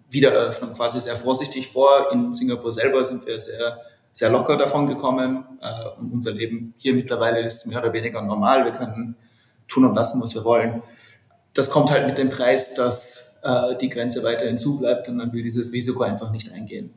Wiedereröffnung 0.09 0.73
quasi 0.73 0.99
sehr 0.99 1.15
vorsichtig 1.15 1.67
vor. 1.69 2.11
In 2.11 2.33
Singapur 2.33 2.71
selber 2.71 3.05
sind 3.05 3.25
wir 3.27 3.39
sehr, 3.39 3.79
sehr 4.11 4.31
locker 4.31 4.57
davon 4.57 4.87
gekommen 4.87 5.45
äh, 5.61 5.99
und 5.99 6.11
unser 6.13 6.31
Leben 6.31 6.73
hier 6.77 6.93
mittlerweile 6.93 7.39
ist 7.39 7.67
mehr 7.67 7.79
oder 7.79 7.93
weniger 7.93 8.21
normal. 8.21 8.65
Wir 8.65 8.71
können 8.71 9.15
tun 9.67 9.85
und 9.85 9.95
lassen, 9.95 10.21
was 10.21 10.33
wir 10.33 10.43
wollen. 10.43 10.81
Das 11.53 11.69
kommt 11.69 11.91
halt 11.91 12.07
mit 12.07 12.17
dem 12.17 12.29
Preis, 12.29 12.73
dass 12.73 13.41
äh, 13.43 13.75
die 13.77 13.89
Grenze 13.89 14.23
weiterhin 14.23 14.57
zubleibt 14.57 15.09
und 15.09 15.17
man 15.17 15.31
will 15.31 15.43
dieses 15.43 15.71
Risiko 15.71 16.03
einfach 16.03 16.31
nicht 16.31 16.51
eingehen. 16.51 16.93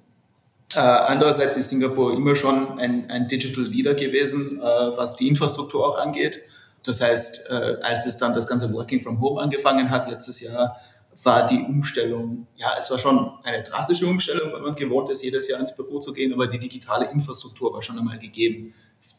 Äh, 0.74 0.78
andererseits 0.80 1.56
ist 1.56 1.68
Singapur 1.68 2.14
immer 2.14 2.34
schon 2.36 2.78
ein, 2.78 3.10
ein 3.10 3.28
Digital 3.28 3.64
Leader 3.64 3.94
gewesen, 3.94 4.58
äh, 4.58 4.62
was 4.62 5.16
die 5.16 5.28
Infrastruktur 5.28 5.86
auch 5.86 5.98
angeht. 5.98 6.40
Das 6.82 7.00
heißt, 7.00 7.50
äh, 7.50 7.76
als 7.82 8.06
es 8.06 8.16
dann 8.16 8.34
das 8.34 8.46
ganze 8.46 8.72
Working 8.72 9.00
from 9.00 9.20
Home 9.20 9.40
angefangen 9.40 9.90
hat 9.90 10.10
letztes 10.10 10.40
Jahr, 10.40 10.76
war 11.22 11.46
die 11.46 11.60
Umstellung, 11.60 12.46
ja, 12.56 12.68
es 12.78 12.90
war 12.90 12.98
schon 12.98 13.32
eine 13.44 13.62
drastische 13.62 14.06
Umstellung, 14.06 14.52
weil 14.52 14.62
man 14.62 14.74
gewohnt 14.74 15.10
ist, 15.10 15.22
jedes 15.22 15.46
Jahr 15.46 15.60
ins 15.60 15.76
Büro 15.76 16.00
zu 16.00 16.12
gehen, 16.12 16.32
aber 16.32 16.46
die 16.46 16.58
digitale 16.58 17.10
Infrastruktur 17.10 17.72
war 17.74 17.82
schon 17.82 17.98
einmal 17.98 18.18
gegeben. 18.18 18.74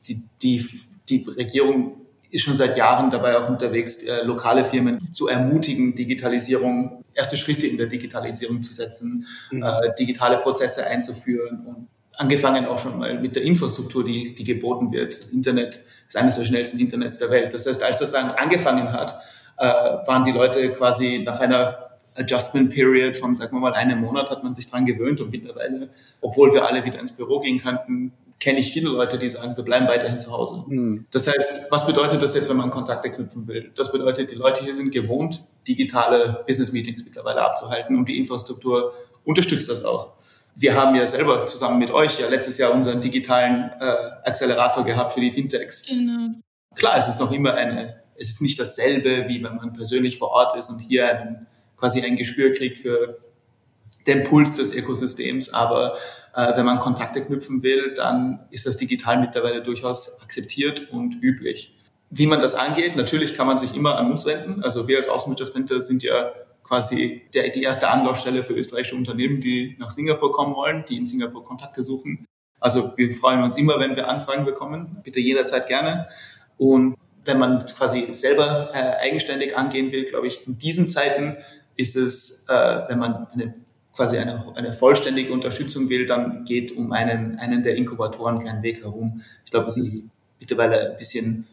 Die, 0.08 0.24
die, 0.42 0.66
die 1.08 1.24
Regierung 1.30 2.03
ist 2.34 2.42
schon 2.42 2.58
seit 2.58 2.76
Jahren 2.76 3.12
dabei 3.12 3.38
auch 3.38 3.48
unterwegs, 3.48 3.98
äh, 3.98 4.24
lokale 4.24 4.66
Firmen 4.66 5.14
zu 5.14 5.28
ermutigen, 5.28 5.94
Digitalisierung, 5.94 7.04
erste 7.14 7.38
Schritte 7.38 7.68
in 7.68 7.78
der 7.78 7.86
Digitalisierung 7.86 8.64
zu 8.64 8.74
setzen, 8.74 9.28
mhm. 9.52 9.64
äh, 9.64 9.94
digitale 9.98 10.38
Prozesse 10.38 10.86
einzuführen 10.86 11.64
und 11.66 11.88
angefangen 12.18 12.66
auch 12.66 12.80
schon 12.80 12.98
mal 12.98 13.20
mit 13.20 13.36
der 13.36 13.44
Infrastruktur, 13.44 14.04
die, 14.04 14.34
die 14.34 14.44
geboten 14.44 14.92
wird. 14.92 15.18
Das 15.18 15.30
Internet 15.30 15.82
ist 16.08 16.18
eines 16.18 16.36
der 16.36 16.46
schnellsten 16.46 16.80
Internets 16.80 17.20
der 17.20 17.30
Welt. 17.30 17.54
Das 17.54 17.68
heißt, 17.68 17.84
als 17.84 18.00
das 18.00 18.12
dann 18.12 18.32
angefangen 18.32 18.92
hat, 18.92 19.20
äh, 19.58 19.66
waren 19.66 20.24
die 20.24 20.32
Leute 20.32 20.72
quasi 20.72 21.22
nach 21.24 21.40
einer 21.40 22.00
Adjustment 22.16 22.72
Period 22.72 23.18
von, 23.18 23.36
sagen 23.36 23.56
wir 23.56 23.60
mal, 23.60 23.74
einem 23.74 24.02
Monat 24.02 24.30
hat 24.32 24.44
man 24.44 24.56
sich 24.56 24.70
dran 24.70 24.86
gewöhnt 24.86 25.22
und 25.22 25.32
mittlerweile, 25.32 25.90
obwohl 26.22 26.54
wir 26.54 26.68
alle 26.68 26.84
wieder 26.84 27.00
ins 27.00 27.12
Büro 27.12 27.40
gehen 27.40 27.62
könnten, 27.62 28.12
kenne 28.40 28.60
ich 28.60 28.74
viele 28.74 28.90
Leute, 28.90 29.18
die 29.18 29.30
sagen, 29.30 29.56
wir 29.56 29.64
bleiben 29.64 29.88
weiterhin 29.88 30.20
zu 30.20 30.32
Hause. 30.32 30.64
Mhm. 30.68 31.06
Das 31.12 31.28
heißt, 31.28 31.68
was 31.70 31.86
bedeutet 31.86 32.22
das 32.22 32.36
jetzt, 32.36 32.50
wenn 32.50 32.58
man 32.58 32.70
Kontakte 32.72 33.10
knüpfen 33.12 33.48
will? 33.48 33.72
Das 33.76 33.92
bedeutet, 33.92 34.32
die 34.32 34.36
Leute 34.36 34.64
hier 34.64 34.74
sind 34.74 34.92
gewohnt, 34.92 35.44
digitale 35.68 36.44
Business-Meetings 36.48 37.06
mittlerweile 37.06 37.42
abzuhalten 37.42 37.96
und 37.96 38.08
die 38.10 38.18
Infrastruktur 38.18 38.94
unterstützt 39.26 39.70
das 39.70 39.86
auch. 39.86 40.14
Wir 40.56 40.76
haben 40.76 40.96
ja 40.96 41.08
selber 41.08 41.48
zusammen 41.48 41.80
mit 41.80 41.92
euch 41.92 42.20
ja 42.20 42.28
letztes 42.28 42.58
Jahr 42.58 42.74
unseren 42.74 43.02
digitalen 43.02 43.72
äh, 43.80 43.86
Accelerator 44.24 44.84
gehabt 44.84 45.14
für 45.14 45.22
die 45.22 45.32
Fintechs. 45.32 45.84
Genau. 45.88 46.36
Klar, 46.76 46.98
es 46.98 47.08
ist 47.08 47.20
noch 47.20 47.32
immer 47.32 47.54
eine, 47.54 48.02
es 48.16 48.30
ist 48.30 48.42
nicht 48.42 48.60
dasselbe, 48.60 49.28
wie 49.28 49.44
wenn 49.44 49.56
man 49.56 49.74
persönlich 49.74 50.18
vor 50.18 50.30
Ort 50.30 50.56
ist 50.56 50.70
und 50.70 50.80
hier 50.80 51.10
einen, 51.10 51.48
quasi 51.78 52.02
ein 52.02 52.18
Gespür 52.18 52.52
kriegt 52.52 52.78
für 52.78 53.20
den 54.06 54.24
Puls 54.24 54.56
des 54.56 54.74
Ökosystems, 54.74 55.54
aber 55.54 55.98
äh, 56.34 56.58
wenn 56.58 56.66
man 56.66 56.80
Kontakte 56.80 57.24
knüpfen 57.24 57.64
will, 57.64 57.94
dann 57.96 58.40
ist 58.50 58.66
das 58.66 58.78
digital 58.78 59.20
mittlerweile 59.20 59.62
durchaus 59.62 60.22
akzeptiert 60.22 60.90
und 60.92 61.22
üblich. 61.22 61.78
Wie 62.10 62.28
man 62.28 62.42
das 62.42 62.56
angeht, 62.56 62.96
natürlich 62.96 63.34
kann 63.34 63.48
man 63.48 63.58
sich 63.58 63.76
immer 63.76 63.98
an 63.98 64.12
uns 64.12 64.26
wenden. 64.26 64.64
Also 64.64 64.88
wir 64.88 64.98
als 64.98 65.10
Außenwirtschaftscenter 65.10 65.82
sind 65.82 66.04
ja 66.04 66.32
quasi 66.64 67.24
der, 67.34 67.50
die 67.50 67.64
erste 67.64 67.90
Anlaufstelle 67.90 68.44
für 68.44 68.54
österreichische 68.54 68.96
Unternehmen, 68.96 69.42
die 69.42 69.76
nach 69.80 69.92
Singapur 69.92 70.32
kommen 70.32 70.56
wollen, 70.56 70.86
die 70.88 70.98
in 70.98 71.06
Singapur 71.06 71.46
Kontakte 71.46 71.84
suchen. 71.84 72.26
Also 72.60 72.94
wir 72.96 73.14
freuen 73.14 73.44
uns 73.44 73.58
immer, 73.58 73.80
wenn 73.80 73.96
wir 73.96 74.08
Anfragen 74.08 74.46
bekommen. 74.46 75.02
Bitte 75.04 75.20
jederzeit 75.20 75.68
gerne. 75.68 76.08
Und 76.58 76.96
wenn 77.26 77.40
man 77.40 77.66
quasi 77.66 78.14
selber 78.14 78.70
äh, 78.74 79.02
eigenständig 79.02 79.58
angehen 79.58 79.92
will, 79.92 80.06
glaube 80.06 80.28
ich, 80.28 80.48
in 80.48 80.58
diesen 80.58 80.88
Zeiten 80.88 81.38
ist 81.76 81.96
es, 81.96 82.46
äh, 82.48 82.82
wenn 82.88 83.00
man 83.00 83.28
eine 83.34 83.56
quasi 83.96 84.18
eine, 84.18 84.44
eine 84.56 84.74
vollständige 84.74 85.32
Unterstützung 85.32 85.90
will, 85.90 86.06
dann 86.06 86.46
geht 86.46 86.76
um 86.76 86.92
einen, 86.92 87.38
einen 87.40 87.64
der 87.64 87.76
Inkubatoren 87.76 88.44
kein 88.44 88.64
Weg 88.64 88.84
herum. 88.84 89.22
Ich 89.46 89.52
glaube, 89.52 89.68
es 89.68 89.78
ist 89.78 90.18
mittlerweile 90.40 90.92
ein 90.92 90.98
bisschen, 90.98 91.48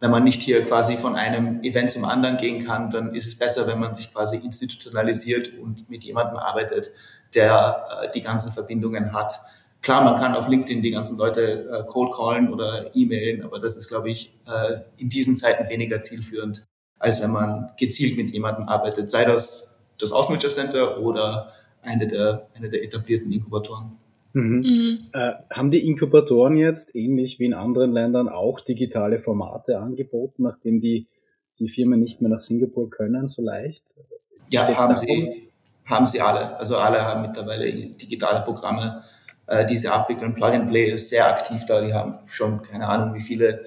wenn 0.00 0.10
man 0.10 0.24
nicht 0.24 0.42
hier 0.42 0.64
quasi 0.64 0.98
von 0.98 1.16
einem 1.16 1.62
Event 1.62 1.90
zum 1.90 2.04
anderen 2.04 2.36
gehen 2.36 2.64
kann, 2.64 2.90
dann 2.90 3.14
ist 3.14 3.26
es 3.26 3.38
besser, 3.38 3.66
wenn 3.66 3.80
man 3.80 3.94
sich 3.94 4.12
quasi 4.12 4.36
institutionalisiert 4.36 5.58
und 5.58 5.88
mit 5.88 6.04
jemandem 6.04 6.36
arbeitet, 6.36 6.92
der 7.34 7.86
äh, 8.02 8.10
die 8.12 8.22
ganzen 8.22 8.52
Verbindungen 8.52 9.12
hat. 9.12 9.40
Klar, 9.80 10.04
man 10.04 10.20
kann 10.20 10.34
auf 10.34 10.48
LinkedIn 10.48 10.82
die 10.82 10.90
ganzen 10.90 11.16
Leute 11.16 11.68
äh, 11.70 11.84
cold 11.86 12.12
callen 12.14 12.52
oder 12.52 12.94
e-mailen, 12.94 13.42
aber 13.42 13.58
das 13.58 13.76
ist, 13.76 13.88
glaube 13.88 14.10
ich, 14.10 14.34
äh, 14.46 14.80
in 14.98 15.08
diesen 15.08 15.36
Zeiten 15.36 15.68
weniger 15.68 16.00
zielführend. 16.02 16.62
als 16.98 17.20
wenn 17.20 17.30
man 17.30 17.70
gezielt 17.78 18.16
mit 18.16 18.30
jemandem 18.30 18.68
arbeitet, 18.68 19.10
sei 19.10 19.26
das 19.26 19.76
das 19.98 20.12
Außenwirtschaftscenter 20.12 21.00
oder 21.00 21.52
eine 21.86 22.06
der, 22.06 22.48
eine 22.54 22.68
der 22.68 22.84
etablierten 22.84 23.32
Inkubatoren. 23.32 23.92
Mhm. 24.32 24.58
Mhm. 24.58 24.98
Äh, 25.12 25.32
haben 25.50 25.70
die 25.70 25.86
Inkubatoren 25.86 26.56
jetzt, 26.58 26.94
ähnlich 26.94 27.38
wie 27.38 27.46
in 27.46 27.54
anderen 27.54 27.92
Ländern, 27.92 28.28
auch 28.28 28.60
digitale 28.60 29.18
Formate 29.18 29.78
angeboten, 29.78 30.42
nachdem 30.42 30.80
die, 30.80 31.06
die 31.58 31.68
Firmen 31.68 32.00
nicht 32.00 32.20
mehr 32.20 32.30
nach 32.30 32.40
Singapur 32.40 32.90
können, 32.90 33.28
so 33.28 33.42
leicht? 33.42 33.86
Ja, 34.50 34.68
haben 34.76 34.98
sie, 34.98 35.50
haben 35.86 36.06
sie 36.06 36.20
alle. 36.20 36.58
Also 36.58 36.76
alle 36.76 37.02
haben 37.02 37.22
mittlerweile 37.22 37.72
digitale 37.72 38.44
Programme, 38.44 39.04
äh, 39.46 39.64
die 39.64 39.78
sie 39.78 39.88
abwickeln. 39.88 40.34
Plug 40.34 40.52
and 40.52 40.68
Play 40.68 40.90
ist 40.90 41.08
sehr 41.08 41.26
aktiv 41.26 41.64
da. 41.66 41.80
Die 41.80 41.94
haben 41.94 42.18
schon 42.26 42.62
keine 42.62 42.88
Ahnung, 42.88 43.14
wie 43.14 43.22
viele 43.22 43.64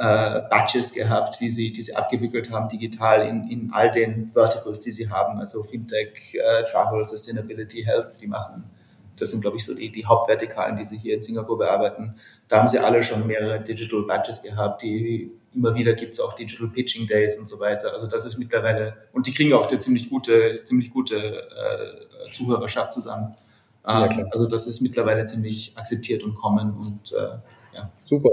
äh, 0.00 0.40
Batches 0.48 0.94
gehabt, 0.94 1.38
die 1.40 1.50
sie, 1.50 1.72
die 1.72 1.82
sie 1.82 1.94
abgewickelt 1.94 2.50
haben, 2.50 2.70
digital 2.70 3.26
in, 3.26 3.50
in 3.50 3.70
all 3.70 3.90
den 3.90 4.30
Verticals, 4.32 4.80
die 4.80 4.92
sie 4.92 5.10
haben, 5.10 5.38
also 5.38 5.62
Fintech, 5.62 6.34
äh, 6.34 6.64
Travel, 6.64 7.06
Sustainability, 7.06 7.82
Health, 7.84 8.18
die 8.18 8.26
machen. 8.26 8.64
Das 9.18 9.28
sind, 9.28 9.42
glaube 9.42 9.58
ich, 9.58 9.64
so 9.66 9.74
die, 9.74 9.92
die 9.92 10.06
Hauptvertikalen, 10.06 10.78
die 10.78 10.86
sie 10.86 10.96
hier 10.96 11.16
in 11.16 11.22
Singapur 11.22 11.58
bearbeiten. 11.58 12.14
Da 12.48 12.60
haben 12.60 12.68
sie 12.68 12.78
alle 12.78 13.04
schon 13.04 13.26
mehrere 13.26 13.60
Digital 13.60 14.04
Batches 14.04 14.40
gehabt, 14.40 14.80
die 14.80 15.30
immer 15.54 15.74
wieder 15.74 15.92
gibt 15.92 16.14
es 16.14 16.20
auch 16.20 16.34
Digital 16.34 16.68
Pitching 16.68 17.06
Days 17.06 17.36
und 17.36 17.46
so 17.46 17.60
weiter. 17.60 17.92
Also 17.92 18.06
das 18.06 18.24
ist 18.24 18.38
mittlerweile, 18.38 18.96
und 19.12 19.26
die 19.26 19.32
kriegen 19.32 19.52
auch 19.52 19.68
eine 19.68 19.76
ziemlich 19.76 20.08
gute, 20.08 20.64
ziemlich 20.64 20.90
gute 20.90 21.16
äh, 21.16 22.30
Zuhörerschaft 22.30 22.94
zusammen. 22.94 23.36
Ähm, 23.86 24.08
ja, 24.10 24.24
also 24.30 24.46
das 24.46 24.66
ist 24.66 24.80
mittlerweile 24.80 25.26
ziemlich 25.26 25.76
akzeptiert 25.76 26.22
und 26.22 26.36
kommen 26.36 26.72
und 26.72 27.12
äh, 27.12 27.76
ja. 27.76 27.90
Super. 28.02 28.30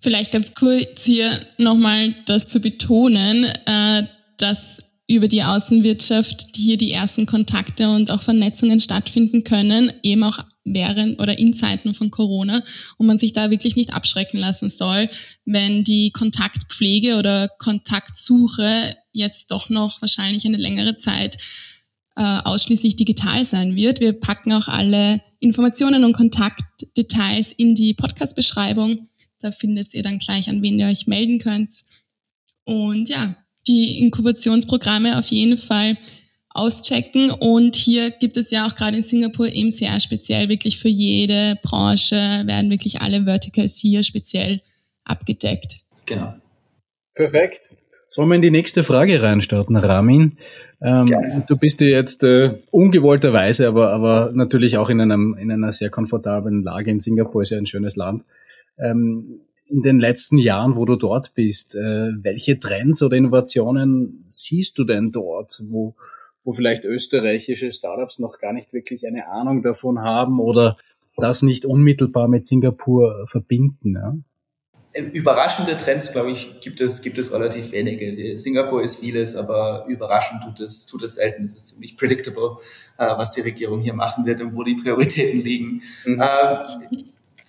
Vielleicht 0.00 0.32
ganz 0.32 0.54
kurz 0.54 1.04
hier 1.04 1.46
nochmal 1.58 2.14
das 2.26 2.46
zu 2.46 2.60
betonen, 2.60 3.44
äh, 3.44 4.06
dass 4.38 4.82
über 5.10 5.26
die 5.26 5.42
Außenwirtschaft 5.42 6.56
hier 6.56 6.78
die 6.78 6.92
ersten 6.92 7.26
Kontakte 7.26 7.90
und 7.90 8.12
auch 8.12 8.22
Vernetzungen 8.22 8.78
stattfinden 8.78 9.42
können, 9.42 9.92
eben 10.04 10.22
auch 10.22 10.38
während 10.64 11.20
oder 11.20 11.36
in 11.36 11.52
Zeiten 11.52 11.94
von 11.94 12.12
Corona 12.12 12.62
und 12.96 13.08
man 13.08 13.18
sich 13.18 13.32
da 13.32 13.50
wirklich 13.50 13.74
nicht 13.74 13.92
abschrecken 13.92 14.38
lassen 14.38 14.70
soll, 14.70 15.10
wenn 15.44 15.82
die 15.82 16.12
Kontaktpflege 16.12 17.16
oder 17.16 17.48
Kontaktsuche 17.58 18.96
jetzt 19.10 19.50
doch 19.50 19.68
noch 19.68 20.00
wahrscheinlich 20.00 20.46
eine 20.46 20.58
längere 20.58 20.94
Zeit 20.94 21.38
äh, 22.14 22.22
ausschließlich 22.44 22.94
digital 22.94 23.44
sein 23.44 23.74
wird. 23.74 23.98
Wir 23.98 24.12
packen 24.12 24.52
auch 24.52 24.68
alle 24.68 25.20
Informationen 25.40 26.04
und 26.04 26.12
Kontaktdetails 26.12 27.50
in 27.50 27.74
die 27.74 27.94
Podcast-Beschreibung 27.94 29.09
da 29.40 29.52
findet 29.52 29.94
ihr 29.94 30.02
dann 30.02 30.18
gleich, 30.18 30.48
an 30.48 30.62
wen 30.62 30.78
ihr 30.78 30.86
euch 30.86 31.06
melden 31.06 31.38
könnt. 31.38 31.84
Und 32.64 33.08
ja, 33.08 33.36
die 33.66 33.98
Inkubationsprogramme 33.98 35.18
auf 35.18 35.26
jeden 35.26 35.56
Fall 35.56 35.96
auschecken. 36.50 37.30
Und 37.30 37.76
hier 37.76 38.10
gibt 38.10 38.36
es 38.36 38.50
ja 38.50 38.66
auch 38.66 38.74
gerade 38.74 38.98
in 38.98 39.02
Singapur 39.02 39.48
eben 39.48 39.70
sehr 39.70 39.98
speziell 40.00 40.48
wirklich 40.48 40.78
für 40.78 40.88
jede 40.88 41.58
Branche 41.62 42.16
werden 42.44 42.70
wirklich 42.70 43.00
alle 43.00 43.24
Verticals 43.24 43.78
hier 43.78 44.02
speziell 44.02 44.60
abgedeckt. 45.04 45.78
Genau. 46.06 46.34
Perfekt. 47.14 47.76
Sollen 48.08 48.28
wir 48.28 48.34
in 48.34 48.42
die 48.42 48.50
nächste 48.50 48.82
Frage 48.82 49.22
reinstarten, 49.22 49.76
Ramin? 49.76 50.36
Ähm, 50.82 51.44
du 51.46 51.56
bist 51.56 51.80
ja 51.80 51.86
jetzt 51.86 52.24
äh, 52.24 52.54
ungewollterweise, 52.72 53.68
aber, 53.68 53.92
aber 53.92 54.32
natürlich 54.34 54.78
auch 54.78 54.90
in, 54.90 55.00
einem, 55.00 55.36
in 55.38 55.52
einer 55.52 55.70
sehr 55.70 55.90
komfortablen 55.90 56.64
Lage 56.64 56.90
in 56.90 56.98
Singapur, 56.98 57.42
ist 57.42 57.50
ja 57.50 57.58
ein 57.58 57.66
schönes 57.66 57.94
Land 57.94 58.24
ähm, 58.82 59.40
in 59.70 59.82
den 59.82 60.00
letzten 60.00 60.36
Jahren, 60.36 60.76
wo 60.76 60.84
du 60.84 60.96
dort 60.96 61.34
bist, 61.34 61.76
äh, 61.76 62.10
welche 62.22 62.58
Trends 62.58 63.02
oder 63.02 63.16
Innovationen 63.16 64.26
siehst 64.28 64.78
du 64.78 64.84
denn 64.84 65.12
dort, 65.12 65.62
wo, 65.68 65.94
wo 66.44 66.52
vielleicht 66.52 66.84
österreichische 66.84 67.72
Startups 67.72 68.18
noch 68.18 68.38
gar 68.38 68.52
nicht 68.52 68.72
wirklich 68.72 69.06
eine 69.06 69.28
Ahnung 69.28 69.62
davon 69.62 70.00
haben 70.00 70.40
oder 70.40 70.76
das 71.16 71.42
nicht 71.42 71.64
unmittelbar 71.64 72.26
mit 72.26 72.46
Singapur 72.46 73.26
verbinden? 73.26 73.94
Ja? 73.94 74.16
Überraschende 75.12 75.76
Trends, 75.76 76.10
glaube 76.10 76.32
ich, 76.32 76.58
gibt 76.60 76.80
es, 76.80 77.00
gibt 77.00 77.16
es 77.18 77.32
relativ 77.32 77.70
wenige. 77.70 78.36
Singapur 78.36 78.82
ist 78.82 78.98
vieles, 78.98 79.36
aber 79.36 79.84
überraschend 79.88 80.42
tut 80.42 80.58
es, 80.58 80.86
tut 80.86 81.04
es 81.04 81.14
selten. 81.14 81.44
Es 81.44 81.54
ist 81.54 81.68
ziemlich 81.68 81.96
predictable, 81.96 82.56
äh, 82.98 83.06
was 83.06 83.30
die 83.30 83.40
Regierung 83.42 83.82
hier 83.82 83.94
machen 83.94 84.26
wird 84.26 84.40
und 84.40 84.56
wo 84.56 84.64
die 84.64 84.74
Prioritäten 84.74 85.42
liegen. 85.42 85.82
Mhm. 86.04 86.20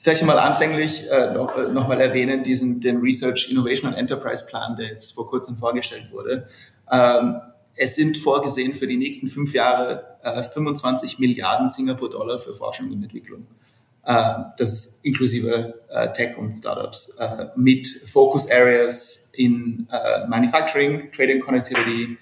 Äh, 0.02 0.04
vielleicht 0.04 0.24
mal 0.24 0.40
anfänglich 0.40 1.10
äh, 1.10 1.34
noch, 1.34 1.56
äh, 1.58 1.72
noch 1.72 1.88
mal 1.88 2.00
erwähnen, 2.00 2.44
diesen, 2.44 2.80
den 2.80 2.98
Research 2.98 3.50
Innovation 3.50 3.90
and 3.90 3.98
Enterprise 3.98 4.46
Plan, 4.46 4.76
der 4.76 4.88
jetzt 4.88 5.14
vor 5.14 5.30
kurzem 5.30 5.58
vorgestellt 5.58 6.12
wurde. 6.12 6.48
Ähm, 6.92 7.40
es 7.76 7.96
sind 7.96 8.18
vorgesehen 8.18 8.76
für 8.76 8.88
die 8.88 8.98
nächsten 8.98 9.30
fünf 9.30 9.54
Jahre 9.54 10.18
äh, 10.24 10.44
25 10.44 11.20
Milliarden 11.20 11.70
Singapur-Dollar 11.70 12.40
für 12.40 12.54
Forschung 12.54 12.92
und 12.92 13.02
Entwicklung. 13.02 13.48
Äh, 14.04 14.34
das 14.58 14.74
ist 14.74 15.06
inklusive 15.06 15.82
äh, 15.90 16.12
Tech 16.14 16.38
und 16.38 16.58
Startups 16.58 17.18
mit 17.56 17.88
Focus 17.88 18.50
Areas 18.52 19.32
in 19.34 19.88
Manufacturing, 20.28 21.10
Trading 21.12 21.40
Connectivity, 21.40 22.18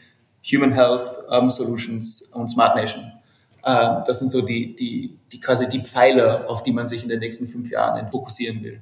Human 0.54 0.72
Health, 0.72 1.18
Urban 1.28 1.50
Solutions 1.50 2.22
und 2.34 2.50
Smart 2.50 2.76
Nation. 2.76 3.19
Ähm, 3.66 4.04
das 4.06 4.20
sind 4.20 4.30
so 4.30 4.42
die, 4.42 4.76
die, 4.76 5.18
die 5.32 5.40
quasi 5.40 5.68
die 5.68 5.82
Pfeiler, 5.82 6.50
auf 6.50 6.64
die 6.64 6.72
man 6.72 6.88
sich 6.88 7.04
in 7.04 7.10
den 7.10 7.20
nächsten 7.20 7.48
fünf 7.48 7.70
Jahren 7.72 8.10
fokussieren 8.10 8.64
will. 8.64 8.82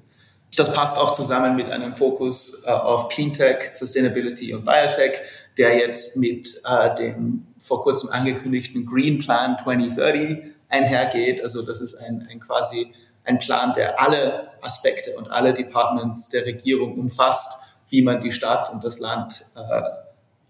Das 0.56 0.72
passt 0.74 0.98
auch 0.98 1.12
zusammen 1.12 1.56
mit 1.56 1.70
einem 1.70 1.94
Fokus 1.94 2.64
äh, 2.66 2.70
auf 2.70 3.10
Cleantech, 3.10 3.72
Sustainability 3.74 4.54
und 4.54 4.66
Biotech, 4.66 5.22
der 5.58 5.78
jetzt 5.78 6.16
mit 6.16 6.62
äh, 6.66 6.96
dem 6.96 7.48
vor 7.60 7.84
kurzem 7.84 8.10
angekündigten 8.12 8.86
Green 8.86 9.20
Plan 9.20 9.58
2030 9.62 10.54
einhergeht. 10.70 11.42
Also 11.42 11.64
das 11.64 11.82
ist 11.82 11.96
ein, 11.96 12.28
ein 12.30 12.40
quasi 12.40 12.94
ein 13.26 13.40
Plan, 13.40 13.74
der 13.74 14.00
alle 14.02 14.52
Aspekte 14.62 15.18
und 15.18 15.30
alle 15.30 15.54
Departments 15.54 16.30
der 16.30 16.46
Regierung 16.46 16.98
umfasst, 16.98 17.60
wie 17.90 18.02
man 18.02 18.22
die 18.22 18.32
Stadt 18.32 18.72
und 18.72 18.84
das 18.84 19.00
Land 19.00 19.46
äh, 19.56 19.82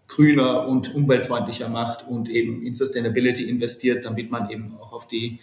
grüner 0.08 0.68
und 0.68 0.94
umweltfreundlicher 0.96 1.70
macht 1.70 2.08
und 2.08 2.30
eben 2.30 2.66
in 2.66 2.76
Sustainability 2.76 3.50
investiert, 3.50 4.06
damit 4.06 4.32
man 4.32 4.50
eben 4.50 4.78
auch 4.80 4.94
auf 4.94 5.08
die 5.08 5.40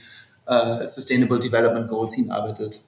äh, 0.47 0.87
Sustainable 0.89 1.39
Development 1.39 1.89
Goals 1.89 2.15
hinarbeitet. 2.15 2.83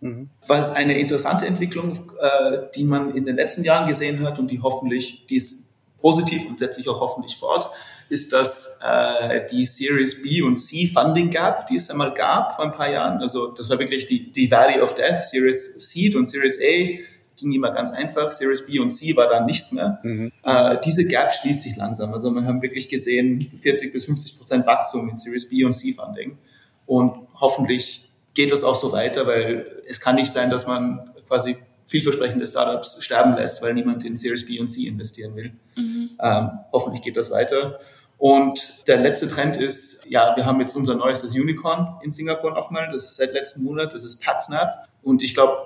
Mhm. 0.00 0.30
Was 0.46 0.70
eine 0.70 0.98
interessante 0.98 1.46
Entwicklung, 1.46 2.12
äh, 2.20 2.58
die 2.74 2.84
man 2.84 3.14
in 3.14 3.24
den 3.24 3.36
letzten 3.36 3.64
Jahren 3.64 3.88
gesehen 3.88 4.26
hat 4.26 4.38
und 4.38 4.50
die 4.50 4.60
hoffentlich, 4.60 5.26
die 5.26 5.36
ist 5.36 5.64
positiv 6.00 6.46
und 6.46 6.58
setzt 6.58 6.76
sich 6.76 6.88
auch 6.88 7.00
hoffentlich 7.00 7.36
fort, 7.36 7.70
ist, 8.08 8.32
dass 8.32 8.78
äh, 8.86 9.46
die 9.50 9.66
Series 9.66 10.22
B 10.22 10.42
und 10.42 10.58
C 10.58 10.86
Funding 10.86 11.30
Gap, 11.30 11.66
die 11.66 11.76
es 11.76 11.90
einmal 11.90 12.14
gab 12.14 12.54
vor 12.54 12.66
ein 12.66 12.72
paar 12.72 12.90
Jahren, 12.90 13.20
also 13.20 13.48
das 13.48 13.68
war 13.68 13.78
wirklich 13.78 14.06
die, 14.06 14.30
die 14.30 14.50
Valley 14.50 14.80
of 14.80 14.94
Death, 14.94 15.24
Series 15.24 15.74
Seed 15.78 16.14
und 16.14 16.28
Series 16.28 16.58
A, 16.60 17.00
ging 17.36 17.52
immer 17.52 17.70
ganz 17.70 17.92
einfach. 17.92 18.32
Series 18.32 18.66
B 18.66 18.78
und 18.78 18.90
C 18.90 19.14
war 19.16 19.28
dann 19.28 19.46
nichts 19.46 19.72
mehr. 19.72 20.00
Mhm. 20.02 20.32
Äh, 20.42 20.78
diese 20.84 21.04
Gap 21.04 21.32
schließt 21.32 21.60
sich 21.60 21.76
langsam. 21.76 22.12
Also 22.12 22.30
wir 22.30 22.44
haben 22.44 22.62
wirklich 22.62 22.88
gesehen 22.88 23.40
40 23.62 23.92
bis 23.92 24.06
50 24.06 24.38
Prozent 24.38 24.66
Wachstum 24.66 25.08
in 25.08 25.18
Series 25.18 25.48
B 25.48 25.64
und 25.64 25.72
C 25.72 25.92
Funding. 25.92 26.38
Und 26.86 27.12
hoffentlich 27.34 28.10
geht 28.34 28.52
das 28.52 28.64
auch 28.64 28.74
so 28.74 28.92
weiter, 28.92 29.26
weil 29.26 29.82
es 29.86 30.00
kann 30.00 30.16
nicht 30.16 30.32
sein, 30.32 30.50
dass 30.50 30.66
man 30.66 31.10
quasi 31.26 31.56
vielversprechende 31.86 32.46
Startups 32.46 33.02
sterben 33.02 33.34
lässt, 33.36 33.62
weil 33.62 33.74
niemand 33.74 34.04
in 34.04 34.16
Series 34.16 34.46
B 34.46 34.58
und 34.60 34.68
C 34.68 34.86
investieren 34.86 35.36
will. 35.36 35.52
Mhm. 35.76 36.10
Ähm, 36.20 36.50
hoffentlich 36.72 37.02
geht 37.02 37.16
das 37.16 37.30
weiter. 37.30 37.80
Und 38.18 38.86
der 38.88 38.98
letzte 38.98 39.28
Trend 39.28 39.56
ist, 39.56 40.06
ja, 40.06 40.34
wir 40.36 40.46
haben 40.46 40.60
jetzt 40.60 40.74
unser 40.74 40.94
neuestes 40.94 41.32
Unicorn 41.32 41.98
in 42.02 42.12
Singapur 42.12 42.50
nochmal. 42.50 42.88
Das 42.90 43.04
ist 43.04 43.16
seit 43.16 43.32
letzten 43.32 43.62
Monat. 43.62 43.92
Das 43.92 44.04
ist 44.04 44.22
PatSnap. 44.22 44.88
Und 45.02 45.22
ich 45.22 45.34
glaube, 45.34 45.56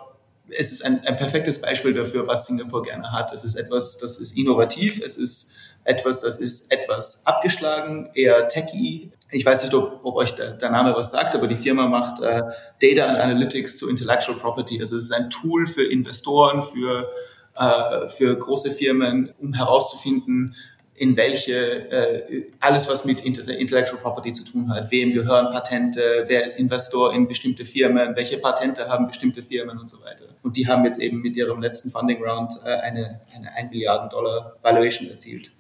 es 0.59 0.73
ist 0.73 0.85
ein, 0.85 1.05
ein 1.07 1.17
perfektes 1.17 1.61
Beispiel 1.61 1.95
dafür, 1.95 2.27
was 2.27 2.47
Singapur 2.47 2.83
gerne 2.83 3.13
hat. 3.13 3.33
Es 3.33 3.45
ist 3.45 3.57
etwas, 3.57 3.99
das 3.99 4.17
ist 4.17 4.37
innovativ, 4.37 5.01
es 5.05 5.17
ist 5.17 5.53
etwas, 5.85 6.21
das 6.21 6.39
ist 6.39 6.71
etwas 6.73 7.27
abgeschlagen, 7.27 8.11
eher 8.15 8.49
techy. 8.49 9.13
Ich 9.31 9.47
weiß 9.47 9.63
nicht, 9.63 9.75
ob, 9.75 10.01
ob 10.05 10.17
euch 10.17 10.35
der, 10.35 10.53
der, 10.53 10.71
Name 10.71 10.95
was 10.95 11.11
sagt, 11.11 11.35
aber 11.35 11.47
die 11.47 11.57
Firma 11.57 11.87
macht 11.87 12.21
äh, 12.21 12.43
Data 12.83 13.09
and 13.09 13.19
Analytics 13.19 13.79
zu 13.79 13.89
Intellectual 13.89 14.39
Property. 14.39 14.81
Also 14.81 14.97
es 14.97 15.05
ist 15.05 15.13
ein 15.13 15.31
Tool 15.31 15.67
für 15.67 15.85
Investoren, 15.85 16.63
für, 16.63 17.11
äh, 17.57 18.09
für 18.09 18.37
große 18.37 18.73
Firmen, 18.73 19.33
um 19.39 19.55
herauszufinden, 19.55 20.57
in 21.01 21.17
welche, 21.17 21.91
äh, 21.91 22.43
alles 22.61 22.87
was 22.87 23.07
mit 23.07 23.23
Intellectual 23.23 23.99
Property 24.03 24.35
zu 24.35 24.45
tun 24.45 24.69
hat. 24.69 24.91
Wem 24.91 25.15
gehören 25.15 25.51
Patente, 25.51 26.25
wer 26.27 26.45
ist 26.45 26.59
Investor 26.59 27.15
in 27.15 27.27
bestimmte 27.27 27.65
Firmen, 27.65 28.15
welche 28.17 28.37
Patente 28.37 28.87
haben 28.87 29.07
bestimmte 29.07 29.43
Firmen 29.43 29.79
und 29.79 29.89
so 29.89 30.03
weiter. 30.03 30.27
Und 30.43 30.59
die 30.59 30.69
haben 30.69 30.85
jetzt 30.85 31.01
eben 31.01 31.23
mit 31.23 31.39
ihrem 31.39 31.63
letzten 31.63 31.91
Funding 31.91 32.23
Round 32.23 32.61
äh, 32.67 32.69
eine, 32.69 33.23
eine 33.35 33.51
1 33.57 33.71
Milliarden 33.71 34.11
Dollar 34.11 34.57
Valuation 34.61 35.09
erzielt. 35.09 35.53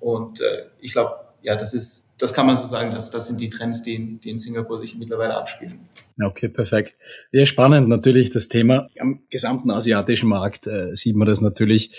Und 0.00 0.40
äh, 0.40 0.64
ich 0.80 0.92
glaube, 0.92 1.14
ja, 1.42 1.56
das 1.56 1.74
ist 1.74 2.05
das 2.18 2.32
kann 2.32 2.46
man 2.46 2.56
so 2.56 2.66
sagen, 2.66 2.92
dass 2.92 3.10
das 3.10 3.26
sind 3.26 3.40
die 3.40 3.50
Trends, 3.50 3.82
die, 3.82 4.18
die 4.18 4.30
in 4.30 4.38
Singapur 4.38 4.80
sich 4.80 4.96
mittlerweile 4.96 5.34
abspielen. 5.34 5.80
Okay, 6.22 6.48
perfekt. 6.48 6.96
Ja, 7.30 7.44
spannend 7.44 7.88
natürlich 7.88 8.30
das 8.30 8.48
Thema. 8.48 8.88
Am 8.98 9.20
gesamten 9.28 9.70
asiatischen 9.70 10.28
Markt 10.28 10.66
äh, 10.66 10.94
sieht 10.94 11.14
man 11.14 11.26
das 11.26 11.42
natürlich. 11.42 11.90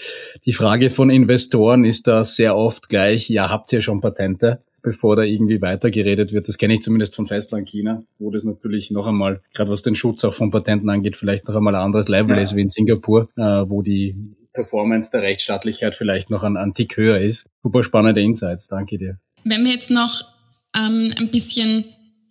Die 0.45 0.53
Frage 0.53 0.89
von 0.89 1.10
Investoren 1.10 1.86
ist 1.86 2.08
da 2.08 2.23
sehr 2.23 2.56
oft 2.56 2.89
gleich, 2.89 3.30
ja, 3.30 3.49
habt 3.49 3.71
ihr 3.73 3.82
schon 3.82 4.01
Patente? 4.01 4.63
bevor 4.84 5.17
da 5.17 5.23
irgendwie 5.23 5.62
weitergeredet 5.62 6.32
wird. 6.32 6.47
Das 6.47 6.58
kenne 6.58 6.75
ich 6.75 6.80
zumindest 6.80 7.13
von 7.13 7.25
Festland 7.25 7.67
China, 7.67 8.03
wo 8.19 8.32
das 8.32 8.45
natürlich 8.45 8.89
noch 8.89 9.06
einmal, 9.06 9.41
gerade 9.53 9.69
was 9.69 9.82
den 9.82 9.95
Schutz 9.95 10.23
auch 10.23 10.34
von 10.34 10.49
Patenten 10.49 10.89
angeht, 10.89 11.17
vielleicht 11.17 11.45
noch 11.47 11.56
einmal 11.56 11.75
ein 11.75 11.82
anderes 11.82 12.08
Level 12.08 12.38
ja. 12.38 12.43
ist 12.43 12.56
wie 12.56 12.62
in 12.62 12.69
Singapur, 12.69 13.27
äh, 13.36 13.41
wo 13.41 13.82
die 13.82 14.15
Performance 14.53 15.12
der 15.12 15.23
Rechtsstaatlichkeit 15.23 15.93
vielleicht 15.93 16.30
noch 16.30 16.43
ein, 16.43 16.56
ein 16.56 16.73
Tick 16.73 16.95
höher 16.95 17.19
ist. 17.19 17.49
Super 17.63 17.84
spannende 17.84 18.21
Insights, 18.21 18.67
danke 18.67 18.97
dir. 18.97 19.19
Wenn 19.49 19.65
wir 19.65 19.71
jetzt 19.71 19.89
noch 19.89 20.23
ähm, 20.75 21.13
ein 21.17 21.29
bisschen 21.29 21.86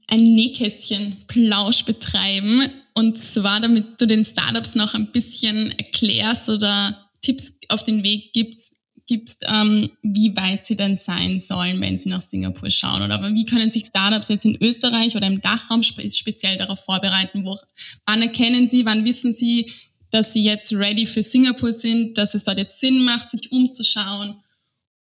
ein 0.09 0.23
Nähkästchen-Plausch 0.23 1.85
betreiben, 1.85 2.71
und 2.95 3.19
zwar 3.19 3.61
damit 3.61 4.01
du 4.01 4.07
den 4.07 4.25
Startups 4.25 4.75
noch 4.75 4.95
ein 4.95 5.13
bisschen 5.13 5.73
erklärst 5.79 6.49
oder 6.49 7.09
Tipps 7.21 7.53
auf 7.69 7.85
den 7.85 8.03
Weg 8.03 8.33
gibst, 8.33 8.75
gibst 9.07 9.45
ähm, 9.47 9.91
wie 10.03 10.37
weit 10.37 10.65
sie 10.65 10.77
denn 10.77 10.97
sein 10.97 11.39
sollen, 11.41 11.81
wenn 11.81 11.99
sie 11.99 12.09
nach 12.09 12.21
Singapur 12.21 12.71
schauen. 12.71 13.03
Oder 13.03 13.23
wie 13.35 13.45
können 13.45 13.71
sich 13.71 13.87
Startups 13.87 14.29
jetzt 14.29 14.45
in 14.45 14.57
Österreich 14.61 15.17
oder 15.17 15.27
im 15.27 15.41
Dachraum 15.41 15.83
spe 15.83 16.11
speziell 16.11 16.59
darauf 16.59 16.85
vorbereiten? 16.85 17.45
Wo, 17.45 17.59
wann 18.05 18.23
erkennen 18.23 18.67
sie, 18.67 18.85
wann 18.85 19.05
wissen 19.05 19.33
sie, 19.33 19.71
dass 20.11 20.33
sie 20.33 20.45
jetzt 20.45 20.73
ready 20.73 21.07
für 21.07 21.23
Singapur 21.23 21.73
sind, 21.73 22.19
dass 22.19 22.35
es 22.35 22.45
dort 22.45 22.59
jetzt 22.59 22.81
Sinn 22.81 23.05
macht, 23.05 23.31
sich 23.31 23.53
umzuschauen 23.53 24.37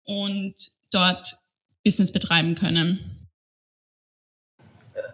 und 0.04 0.54
dort 0.90 1.36
Business 1.86 2.10
betreiben 2.10 2.56
können? 2.56 2.98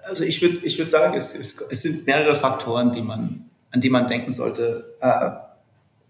Also 0.04 0.24
ich 0.24 0.40
würde 0.40 0.58
ich 0.62 0.78
würd 0.78 0.90
sagen, 0.90 1.14
es, 1.14 1.34
es, 1.34 1.60
es, 1.70 1.82
sind 1.82 2.06
mehrere 2.06 2.34
Faktoren, 2.34 2.92
die 2.92 3.02
man, 3.02 3.50
an 3.70 3.82
die 3.82 3.90
man 3.90 4.08
denken 4.08 4.32
sollte. 4.32 4.96
Äh, 5.00 5.30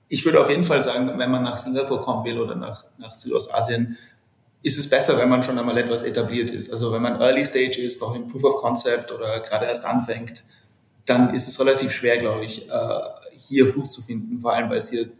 ich 0.08 0.24
würde 0.24 0.40
auf 0.40 0.48
jeden 0.48 0.62
Fall 0.62 0.80
sagen, 0.80 1.18
wenn 1.18 1.30
man 1.30 1.42
nach 1.42 1.56
Singapur 1.56 2.02
kommen 2.02 2.24
will 2.24 2.38
oder 2.38 2.54
nach, 2.54 2.84
nach 2.98 3.12
Südostasien, 3.12 3.98
ist 4.62 4.78
es 4.78 4.88
besser, 4.88 5.18
wenn 5.18 5.28
man 5.28 5.42
schon 5.42 5.58
einmal 5.58 5.76
etwas 5.78 6.04
etabliert 6.04 6.52
ist. 6.52 6.70
Also 6.70 6.92
wenn 6.92 7.02
man 7.02 7.20
Early 7.20 7.44
Stage 7.44 7.80
ist, 7.80 8.00
noch 8.00 8.14
im 8.14 8.28
Proof 8.28 8.44
of 8.44 8.56
Concept 8.60 9.10
oder 9.10 9.40
gerade 9.40 9.66
erst 9.66 9.84
anfängt, 9.84 10.44
dann 11.06 11.34
ist 11.34 11.48
es 11.48 11.58
relativ 11.58 11.90
schwer, 11.92 12.18
glaube 12.18 12.44
ich, 12.44 12.70
äh, 12.70 13.00
hier 13.36 13.66
Fuß 13.66 13.90
zu 13.90 14.00
finden, 14.00 14.40
vor 14.40 14.52
allem 14.52 14.70
weil 14.70 14.78
es 14.78 14.90
hier 14.90 15.10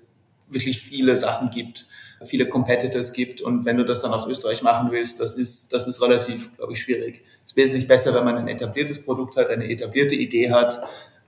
wirklich 0.48 0.80
viele 0.80 1.16
Sachen 1.18 1.50
gibt, 1.50 1.88
viele 2.24 2.48
Competitors 2.48 3.12
gibt 3.12 3.40
und 3.40 3.64
wenn 3.64 3.76
du 3.76 3.84
das 3.84 4.02
dann 4.02 4.12
aus 4.12 4.26
Österreich 4.26 4.62
machen 4.62 4.90
willst, 4.90 5.20
das 5.20 5.34
ist, 5.34 5.72
das 5.72 5.86
ist 5.86 6.00
relativ, 6.00 6.54
glaube 6.56 6.72
ich, 6.72 6.82
schwierig. 6.82 7.24
Es 7.44 7.52
ist 7.52 7.56
wesentlich 7.56 7.88
besser, 7.88 8.14
wenn 8.14 8.24
man 8.24 8.36
ein 8.36 8.48
etabliertes 8.48 9.02
Produkt 9.04 9.36
hat, 9.36 9.48
eine 9.48 9.68
etablierte 9.68 10.14
Idee 10.14 10.50
hat 10.52 10.78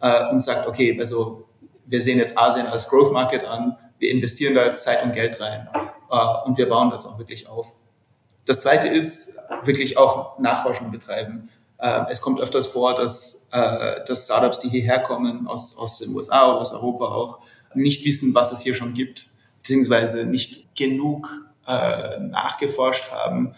äh, 0.01 0.29
und 0.31 0.43
sagt, 0.43 0.69
okay, 0.69 0.97
also 0.99 1.49
wir 1.87 2.01
sehen 2.01 2.19
jetzt 2.19 2.39
Asien 2.39 2.67
als 2.67 2.89
Growth 2.89 3.13
Market 3.13 3.45
an, 3.45 3.77
wir 3.99 4.11
investieren 4.11 4.55
da 4.55 4.65
jetzt 4.65 4.83
Zeit 4.83 5.03
und 5.03 5.13
Geld 5.13 5.41
rein 5.41 5.69
äh, 6.11 6.47
und 6.47 6.59
wir 6.59 6.69
bauen 6.69 6.91
das 6.91 7.07
auch 7.07 7.19
wirklich 7.19 7.49
auf. 7.49 7.75
Das 8.47 8.61
zweite 8.61 8.89
ist 8.89 9.39
wirklich 9.63 9.97
auch 9.97 10.39
Nachforschung 10.39 10.91
betreiben. 10.91 11.49
Äh, 11.79 12.03
es 12.11 12.21
kommt 12.21 12.41
öfters 12.41 12.67
vor, 12.67 12.95
dass, 12.95 13.49
äh, 13.53 14.05
dass 14.07 14.25
Startups, 14.27 14.59
die 14.59 14.69
hierher 14.69 15.01
kommen, 15.01 15.47
aus, 15.47 15.77
aus 15.77 15.99
den 15.99 16.15
USA 16.15 16.51
oder 16.51 16.61
aus 16.61 16.73
Europa 16.73 17.07
auch, 17.07 17.39
nicht 17.75 18.05
wissen, 18.05 18.35
was 18.35 18.53
es 18.53 18.61
hier 18.61 18.75
schon 18.75 18.95
gibt, 18.95 19.31
beziehungsweise 19.65 20.27
nicht 20.27 20.77
genug 20.77 21.43
äh, 21.67 22.19
nachgeforscht 22.21 23.11
haben, 23.11 23.55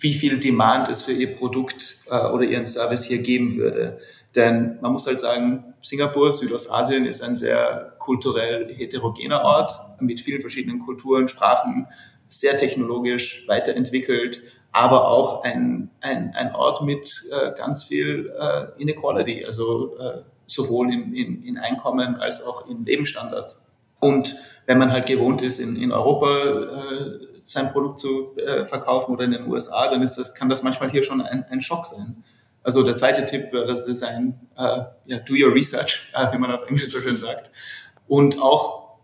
wie 0.00 0.12
viel 0.12 0.40
Demand 0.40 0.88
es 0.88 1.02
für 1.02 1.12
ihr 1.12 1.36
Produkt 1.36 1.98
äh, 2.10 2.26
oder 2.26 2.42
ihren 2.42 2.66
Service 2.66 3.04
hier 3.04 3.18
geben 3.18 3.54
würde. 3.54 4.00
Denn 4.34 4.78
man 4.80 4.92
muss 4.92 5.06
halt 5.06 5.20
sagen, 5.20 5.74
Singapur, 5.80 6.32
Südostasien 6.32 7.06
ist 7.06 7.22
ein 7.22 7.36
sehr 7.36 7.94
kulturell 8.00 8.74
heterogener 8.74 9.42
Ort 9.42 9.78
mit 10.00 10.20
vielen 10.20 10.40
verschiedenen 10.40 10.80
Kulturen, 10.80 11.28
Sprachen, 11.28 11.86
sehr 12.28 12.56
technologisch 12.56 13.44
weiterentwickelt, 13.46 14.42
aber 14.72 15.06
auch 15.08 15.44
ein, 15.44 15.90
ein, 16.00 16.34
ein 16.34 16.52
Ort 16.52 16.82
mit 16.82 17.22
äh, 17.30 17.52
ganz 17.56 17.84
viel 17.84 18.32
äh, 18.36 18.82
Inequality, 18.82 19.44
also 19.44 19.96
äh, 19.98 20.22
sowohl 20.48 20.92
in, 20.92 21.14
in, 21.14 21.44
in 21.44 21.58
Einkommen 21.58 22.16
als 22.16 22.44
auch 22.44 22.68
in 22.68 22.84
Lebensstandards. 22.84 23.64
Und 24.00 24.36
wenn 24.66 24.78
man 24.78 24.92
halt 24.92 25.06
gewohnt 25.06 25.42
ist, 25.42 25.58
in, 25.58 25.76
in 25.76 25.92
Europa 25.92 26.26
äh, 26.28 27.26
sein 27.44 27.72
Produkt 27.72 28.00
zu 28.00 28.36
äh, 28.36 28.66
verkaufen 28.66 29.12
oder 29.12 29.24
in 29.24 29.32
den 29.32 29.46
USA, 29.46 29.90
dann 29.90 30.02
ist 30.02 30.16
das, 30.16 30.34
kann 30.34 30.48
das 30.48 30.62
manchmal 30.62 30.90
hier 30.90 31.02
schon 31.02 31.20
ein, 31.20 31.44
ein 31.44 31.60
Schock 31.60 31.86
sein. 31.86 32.22
Also 32.62 32.82
der 32.82 32.96
zweite 32.96 33.24
Tipp 33.24 33.50
das 33.50 33.86
ist 33.86 34.02
ein 34.02 34.38
äh, 34.56 34.80
ja, 35.06 35.18
do 35.26 35.32
your 35.32 35.54
research, 35.54 36.10
äh, 36.12 36.30
wie 36.32 36.38
man 36.38 36.52
auf 36.52 36.68
Englisch 36.68 36.90
so 36.90 37.00
schön 37.00 37.18
sagt. 37.18 37.50
Und 38.06 38.40
auch, 38.42 38.98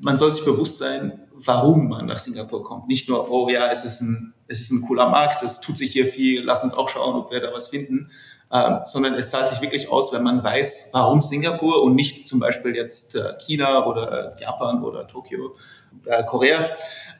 man 0.00 0.16
soll 0.16 0.30
sich 0.30 0.44
bewusst 0.44 0.78
sein, 0.78 1.20
warum 1.34 1.88
man 1.88 2.06
nach 2.06 2.18
Singapur 2.18 2.64
kommt. 2.64 2.88
Nicht 2.88 3.08
nur, 3.08 3.30
oh 3.30 3.48
ja, 3.48 3.70
es 3.70 3.84
ist 3.84 4.00
ein, 4.00 4.32
es 4.46 4.60
ist 4.60 4.70
ein 4.70 4.82
cooler 4.82 5.10
Markt, 5.10 5.42
es 5.42 5.60
tut 5.60 5.76
sich 5.76 5.92
hier 5.92 6.06
viel, 6.06 6.42
lass 6.42 6.64
uns 6.64 6.74
auch 6.74 6.88
schauen, 6.88 7.14
ob 7.14 7.30
wir 7.30 7.40
da 7.40 7.52
was 7.52 7.68
finden, 7.68 8.10
ähm, 8.52 8.80
sondern 8.84 9.14
es 9.14 9.28
zahlt 9.28 9.48
sich 9.48 9.60
wirklich 9.60 9.90
aus, 9.90 10.12
wenn 10.12 10.22
man 10.22 10.42
weiß, 10.42 10.90
warum 10.92 11.20
Singapur 11.20 11.82
und 11.82 11.94
nicht 11.94 12.26
zum 12.26 12.40
Beispiel 12.40 12.74
jetzt 12.74 13.14
äh, 13.14 13.34
China 13.38 13.86
oder 13.86 14.36
Japan 14.40 14.82
oder 14.82 15.06
Tokio, 15.06 15.52
äh, 16.06 16.24
Korea. 16.24 16.60
Mhm. 16.60 16.66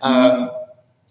Ähm, 0.04 0.50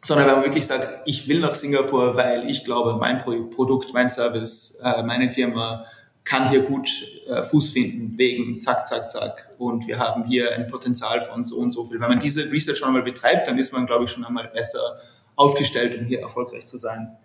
sondern 0.03 0.27
wenn 0.27 0.35
man 0.35 0.43
wirklich 0.45 0.65
sagt, 0.65 0.87
ich 1.05 1.27
will 1.27 1.39
nach 1.39 1.53
Singapur, 1.53 2.15
weil 2.15 2.49
ich 2.49 2.63
glaube, 2.63 2.93
mein 2.93 3.19
Produkt, 3.19 3.93
mein 3.93 4.09
Service, 4.09 4.79
äh, 4.83 5.03
meine 5.03 5.29
Firma 5.29 5.85
kann 6.23 6.49
hier 6.49 6.61
gut 6.61 6.89
äh, 7.27 7.43
Fuß 7.43 7.69
finden, 7.69 8.17
wegen 8.17 8.59
zack, 8.61 8.85
zack, 8.85 9.09
zack. 9.11 9.49
Und 9.57 9.87
wir 9.87 9.97
haben 9.97 10.25
hier 10.25 10.55
ein 10.55 10.67
Potenzial 10.67 11.21
von 11.21 11.43
so 11.43 11.57
und 11.57 11.71
so 11.71 11.85
viel. 11.85 11.99
Wenn 11.99 12.09
man 12.09 12.19
diese 12.19 12.51
Research 12.51 12.79
schon 12.79 12.89
einmal 12.89 13.03
betreibt, 13.03 13.47
dann 13.47 13.57
ist 13.57 13.71
man, 13.71 13.85
glaube 13.85 14.05
ich, 14.05 14.11
schon 14.11 14.25
einmal 14.25 14.47
besser 14.47 14.97
aufgestellt, 15.35 15.97
um 15.99 16.05
hier 16.05 16.21
erfolgreich 16.21 16.65
zu 16.65 16.77
sein. 16.77 17.17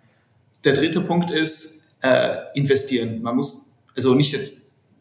Der 0.63 0.73
dritte 0.73 1.01
Punkt 1.01 1.31
ist 1.31 1.82
äh, 2.03 2.37
investieren. 2.53 3.21
Man 3.21 3.35
muss 3.35 3.67
also 3.95 4.13
nicht 4.13 4.31
jetzt 4.31 4.57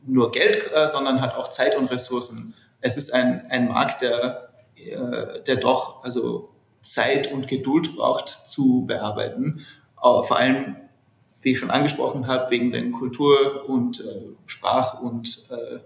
nur 0.06 0.32
Geld, 0.32 0.70
äh, 0.72 0.88
sondern 0.88 1.20
hat 1.20 1.34
auch 1.34 1.48
Zeit 1.48 1.76
und 1.76 1.90
Ressourcen. 1.90 2.54
Es 2.80 2.96
ist 2.96 3.12
ein, 3.12 3.46
ein 3.50 3.68
Markt, 3.68 4.02
der, 4.02 4.48
äh, 4.76 5.42
der 5.46 5.56
doch 5.56 6.02
also 6.02 6.50
Zeit 6.82 7.30
und 7.30 7.48
Geduld 7.48 7.96
braucht 7.96 8.28
zu 8.28 8.84
bearbeiten. 8.86 9.64
vor 10.00 10.36
allem, 10.36 10.76
wie 11.42 11.52
ich 11.52 11.58
schon 11.58 11.70
angesprochen 11.70 12.26
habe, 12.26 12.50
wegen 12.50 12.72
den 12.72 12.92
Kultur- 12.92 13.68
und 13.68 14.00
äh, 14.00 14.26
Sprach- 14.46 15.00
und 15.00 15.46
äh, 15.50 15.78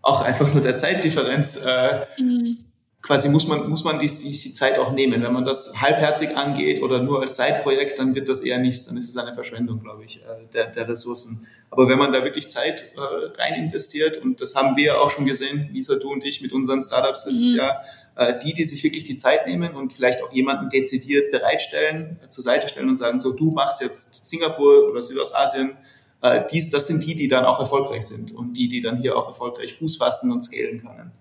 auch 0.00 0.22
einfach 0.22 0.52
nur 0.52 0.62
der 0.62 0.76
Zeitdifferenz. 0.76 1.56
Äh, 1.64 2.06
mhm 2.18 2.67
quasi 3.02 3.28
muss 3.28 3.46
man, 3.46 3.68
muss 3.68 3.84
man 3.84 3.98
die, 3.98 4.08
die, 4.08 4.52
Zeit 4.52 4.78
auch 4.78 4.92
nehmen. 4.92 5.22
Wenn 5.22 5.32
man 5.32 5.44
das 5.44 5.72
halbherzig 5.80 6.36
angeht 6.36 6.82
oder 6.82 7.00
nur 7.00 7.20
als 7.20 7.36
Zeitprojekt, 7.36 7.98
dann 7.98 8.14
wird 8.14 8.28
das 8.28 8.40
eher 8.40 8.58
nichts, 8.58 8.86
dann 8.86 8.96
ist 8.96 9.08
es 9.08 9.16
eine 9.16 9.34
Verschwendung, 9.34 9.80
glaube 9.80 10.04
ich, 10.04 10.22
äh, 10.22 10.46
der, 10.52 10.66
der 10.66 10.88
Ressourcen. 10.88 11.46
Aber 11.70 11.88
wenn 11.88 11.98
man 11.98 12.12
da 12.12 12.24
wirklich 12.24 12.48
Zeit 12.48 12.92
äh, 12.96 13.40
rein 13.40 13.54
investiert, 13.54 14.18
und 14.18 14.40
das 14.40 14.54
haben 14.54 14.76
wir 14.76 15.00
auch 15.00 15.10
schon 15.10 15.26
gesehen, 15.26 15.70
Lisa, 15.72 15.96
du 15.96 16.10
und 16.10 16.24
ich 16.24 16.40
mit 16.40 16.52
unseren 16.52 16.82
Startups 16.82 17.26
letztes 17.26 17.52
mhm. 17.52 17.58
Jahr, 17.58 17.82
äh, 18.16 18.34
die, 18.42 18.52
die 18.52 18.64
sich 18.64 18.82
wirklich 18.82 19.04
die 19.04 19.16
Zeit 19.16 19.46
nehmen 19.46 19.74
und 19.74 19.92
vielleicht 19.92 20.22
auch 20.22 20.32
jemanden 20.32 20.68
dezidiert 20.70 21.30
bereitstellen, 21.30 22.18
äh, 22.24 22.30
zur 22.30 22.42
Seite 22.42 22.68
stellen 22.68 22.88
und 22.88 22.96
sagen, 22.96 23.20
so, 23.20 23.32
du 23.32 23.52
machst 23.52 23.80
jetzt 23.80 24.26
Singapur 24.26 24.90
oder 24.90 25.02
Südostasien, 25.02 25.76
äh, 26.20 26.42
dies, 26.50 26.70
das 26.70 26.88
sind 26.88 27.04
die, 27.04 27.14
die 27.14 27.28
dann 27.28 27.44
auch 27.44 27.60
erfolgreich 27.60 28.06
sind 28.06 28.32
und 28.32 28.54
die, 28.54 28.68
die 28.68 28.80
dann 28.80 29.00
hier 29.00 29.16
auch 29.16 29.28
erfolgreich 29.28 29.74
Fuß 29.74 29.98
fassen 29.98 30.32
und 30.32 30.42
scalen 30.42 30.82
können. 30.82 31.12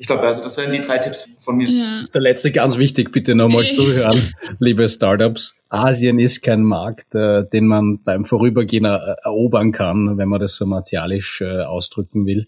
Ich 0.00 0.06
glaube, 0.06 0.22
also 0.22 0.42
das 0.42 0.56
wären 0.56 0.70
die 0.70 0.80
drei 0.80 0.98
Tipps 0.98 1.28
von 1.38 1.56
mir. 1.56 1.68
Ja. 1.68 2.04
Der 2.14 2.20
letzte 2.20 2.52
ganz 2.52 2.78
wichtig, 2.78 3.10
bitte 3.10 3.34
nochmal 3.34 3.66
zuhören, 3.72 4.18
liebe 4.60 4.88
Startups. 4.88 5.56
Asien 5.68 6.20
ist 6.20 6.42
kein 6.42 6.62
Markt, 6.62 7.14
äh, 7.16 7.44
den 7.44 7.66
man 7.66 8.02
beim 8.02 8.24
Vorübergehen 8.24 8.84
er 8.84 9.18
erobern 9.24 9.72
kann, 9.72 10.16
wenn 10.16 10.28
man 10.28 10.40
das 10.40 10.56
so 10.56 10.66
martialisch 10.66 11.40
äh, 11.40 11.62
ausdrücken 11.62 12.26
will. 12.26 12.46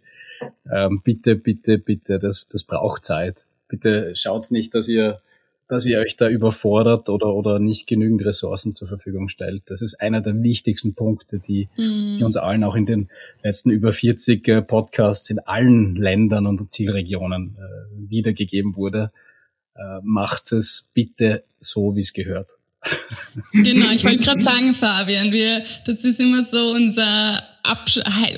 Ähm, 0.72 1.02
bitte, 1.02 1.34
bitte, 1.36 1.78
bitte, 1.78 2.18
das, 2.18 2.48
das 2.48 2.64
braucht 2.64 3.04
Zeit. 3.04 3.44
Bitte 3.68 4.12
schaut 4.14 4.50
nicht, 4.50 4.74
dass 4.74 4.88
ihr 4.88 5.20
dass 5.70 5.86
ihr 5.86 6.00
euch 6.00 6.16
da 6.16 6.28
überfordert 6.28 7.08
oder, 7.08 7.32
oder 7.32 7.60
nicht 7.60 7.86
genügend 7.86 8.24
Ressourcen 8.24 8.74
zur 8.74 8.88
Verfügung 8.88 9.28
stellt. 9.28 9.62
Das 9.66 9.82
ist 9.82 10.00
einer 10.00 10.20
der 10.20 10.42
wichtigsten 10.42 10.94
Punkte, 10.94 11.38
die, 11.38 11.68
mhm. 11.76 12.16
die 12.18 12.24
uns 12.24 12.36
allen 12.36 12.64
auch 12.64 12.74
in 12.74 12.86
den 12.86 13.08
letzten 13.44 13.70
über 13.70 13.92
40 13.92 14.48
äh, 14.48 14.62
Podcasts 14.62 15.30
in 15.30 15.38
allen 15.38 15.94
Ländern 15.94 16.48
und 16.48 16.72
Zielregionen 16.72 17.56
äh, 17.56 18.10
wiedergegeben 18.10 18.74
wurde. 18.74 19.12
Äh, 19.76 20.00
macht 20.02 20.50
es 20.50 20.90
bitte 20.92 21.44
so, 21.60 21.94
wie 21.94 22.00
es 22.00 22.12
gehört. 22.12 22.58
Genau, 23.52 23.90
ich 23.90 24.04
wollte 24.04 24.24
gerade 24.24 24.40
sagen, 24.40 24.74
Fabian, 24.74 25.32
wir, 25.32 25.64
das 25.84 26.04
ist 26.04 26.20
immer 26.20 26.42
so 26.42 26.72
unser, 26.72 27.42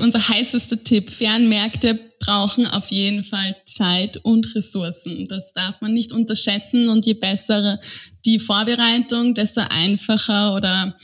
unser 0.00 0.28
heißester 0.28 0.82
Tipp. 0.82 1.10
Fernmärkte 1.10 1.98
brauchen 2.18 2.66
auf 2.66 2.90
jeden 2.90 3.24
Fall 3.24 3.56
Zeit 3.66 4.18
und 4.18 4.54
Ressourcen. 4.54 5.26
Das 5.28 5.52
darf 5.52 5.80
man 5.80 5.94
nicht 5.94 6.12
unterschätzen 6.12 6.88
und 6.88 7.06
je 7.06 7.14
besser 7.14 7.80
die 8.24 8.38
Vorbereitung, 8.38 9.34
desto 9.34 9.62
einfacher 9.68 10.54
oder 10.54 10.96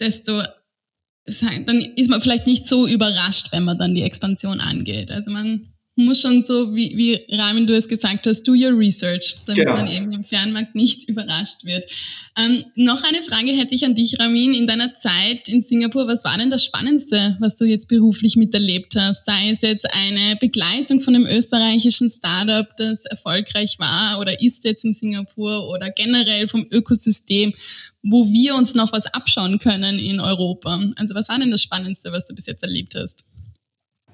desto 0.00 0.42
dann 1.66 1.82
ist 1.96 2.08
man 2.08 2.22
vielleicht 2.22 2.46
nicht 2.46 2.66
so 2.66 2.86
überrascht, 2.86 3.48
wenn 3.52 3.64
man 3.64 3.76
dann 3.76 3.94
die 3.94 4.02
Expansion 4.02 4.60
angeht. 4.60 5.10
Also 5.10 5.30
man 5.30 5.74
muss 5.98 6.20
schon 6.20 6.44
so, 6.44 6.74
wie, 6.74 6.96
wie 6.96 7.36
Ramin 7.36 7.66
du 7.66 7.76
es 7.76 7.88
gesagt 7.88 8.26
hast, 8.26 8.44
do 8.44 8.52
your 8.52 8.78
research, 8.78 9.34
damit 9.46 9.62
genau. 9.62 9.76
man 9.76 9.90
eben 9.90 10.12
im 10.12 10.22
Fernmarkt 10.22 10.74
nicht 10.74 11.08
überrascht 11.08 11.64
wird. 11.64 11.90
Ähm, 12.38 12.64
noch 12.76 13.02
eine 13.02 13.22
Frage 13.24 13.50
hätte 13.50 13.74
ich 13.74 13.84
an 13.84 13.96
dich, 13.96 14.18
Ramin. 14.20 14.54
In 14.54 14.68
deiner 14.68 14.94
Zeit 14.94 15.48
in 15.48 15.60
Singapur, 15.60 16.06
was 16.06 16.22
war 16.22 16.38
denn 16.38 16.50
das 16.50 16.64
Spannendste, 16.64 17.36
was 17.40 17.56
du 17.56 17.64
jetzt 17.64 17.88
beruflich 17.88 18.36
miterlebt 18.36 18.94
hast? 18.94 19.26
Sei 19.26 19.50
es 19.50 19.60
jetzt 19.62 19.92
eine 19.92 20.36
Begleitung 20.36 21.00
von 21.00 21.16
einem 21.16 21.26
österreichischen 21.26 22.08
Startup, 22.08 22.68
das 22.76 23.04
erfolgreich 23.04 23.78
war 23.80 24.20
oder 24.20 24.40
ist 24.40 24.64
jetzt 24.64 24.84
in 24.84 24.94
Singapur 24.94 25.68
oder 25.68 25.90
generell 25.90 26.46
vom 26.46 26.64
Ökosystem, 26.70 27.54
wo 28.02 28.30
wir 28.32 28.54
uns 28.54 28.74
noch 28.74 28.92
was 28.92 29.06
abschauen 29.06 29.58
können 29.58 29.98
in 29.98 30.20
Europa. 30.20 30.80
Also 30.94 31.14
was 31.16 31.28
war 31.28 31.40
denn 31.40 31.50
das 31.50 31.62
Spannendste, 31.62 32.12
was 32.12 32.28
du 32.28 32.34
bis 32.36 32.46
jetzt 32.46 32.62
erlebt 32.62 32.94
hast? 32.94 33.24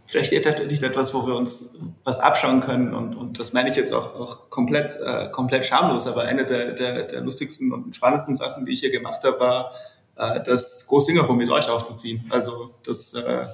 Vielleicht 0.07 0.33
nicht 0.33 0.83
etwas, 0.83 1.15
wo 1.15 1.27
wir 1.27 1.35
uns 1.35 1.75
was 2.05 2.21
abschauen 2.21 2.61
können. 2.61 2.95
Und, 2.95 3.15
und 3.15 3.39
das 3.39 3.53
meine 3.53 3.71
ich 3.71 3.77
jetzt 3.77 3.93
auch, 3.93 4.15
auch 4.15 4.51
komplett, 4.51 4.99
äh, 5.05 5.31
komplett 5.31 5.67
schamlos. 5.67 6.07
Aber 6.07 6.23
eine 6.23 6.45
der, 6.45 6.73
der, 6.73 7.03
der 7.05 7.21
lustigsten 7.21 7.73
und 7.73 7.97
spannendsten 7.97 8.35
Sachen, 8.35 8.67
die 8.67 8.73
ich 8.73 8.81
hier 8.81 8.91
gemacht 8.91 9.25
habe, 9.25 9.41
war, 9.41 9.73
äh, 10.17 10.41
das 10.43 10.87
Go 10.87 11.01
Singapur 11.01 11.37
mit 11.37 11.51
euch 11.51 11.69
aufzuziehen. 11.69 12.25
Also 12.31 12.75
das, 12.85 13.15
äh, 13.15 13.47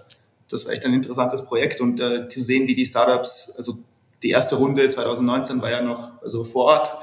das 0.48 0.66
war 0.66 0.72
echt 0.72 0.84
ein 0.84 0.94
interessantes 0.94 1.42
Projekt 1.42 1.80
und 1.80 2.00
äh, 2.00 2.28
zu 2.28 2.40
sehen, 2.40 2.66
wie 2.66 2.74
die 2.74 2.86
Startups, 2.86 3.52
also 3.56 3.78
die 4.22 4.30
erste 4.30 4.56
Runde 4.56 4.88
2019 4.88 5.62
war 5.62 5.70
ja 5.70 5.80
noch 5.80 6.20
also 6.22 6.44
vor 6.44 6.66
Ort 6.66 6.94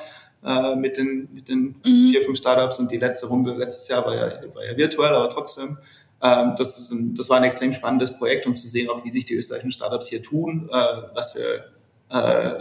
äh, 0.45 0.75
mit 0.75 0.97
den, 0.97 1.29
mit 1.33 1.47
den 1.47 1.75
mhm. 1.83 2.09
vier, 2.11 2.21
fünf 2.21 2.37
Startups 2.37 2.79
und 2.79 2.91
die 2.91 2.97
letzte 2.97 3.27
Runde 3.27 3.53
letztes 3.53 3.87
Jahr 3.87 4.05
war 4.05 4.15
ja, 4.15 4.31
war 4.53 4.65
ja 4.65 4.77
virtuell, 4.77 5.13
aber 5.13 5.29
trotzdem 5.29 5.77
das, 6.19 6.79
ist 6.79 6.91
ein, 6.91 7.15
das 7.15 7.29
war 7.29 7.37
ein 7.37 7.43
extrem 7.43 7.73
spannendes 7.73 8.11
Projekt 8.17 8.45
und 8.47 8.55
zu 8.55 8.67
sehen 8.67 8.89
auch, 8.89 9.03
wie 9.05 9.11
sich 9.11 9.25
die 9.25 9.35
österreichischen 9.35 9.71
Startups 9.71 10.07
hier 10.07 10.23
tun, 10.23 10.69
äh, 10.71 10.75
was 11.13 11.33
für, 11.33 11.65
äh, 12.09 12.53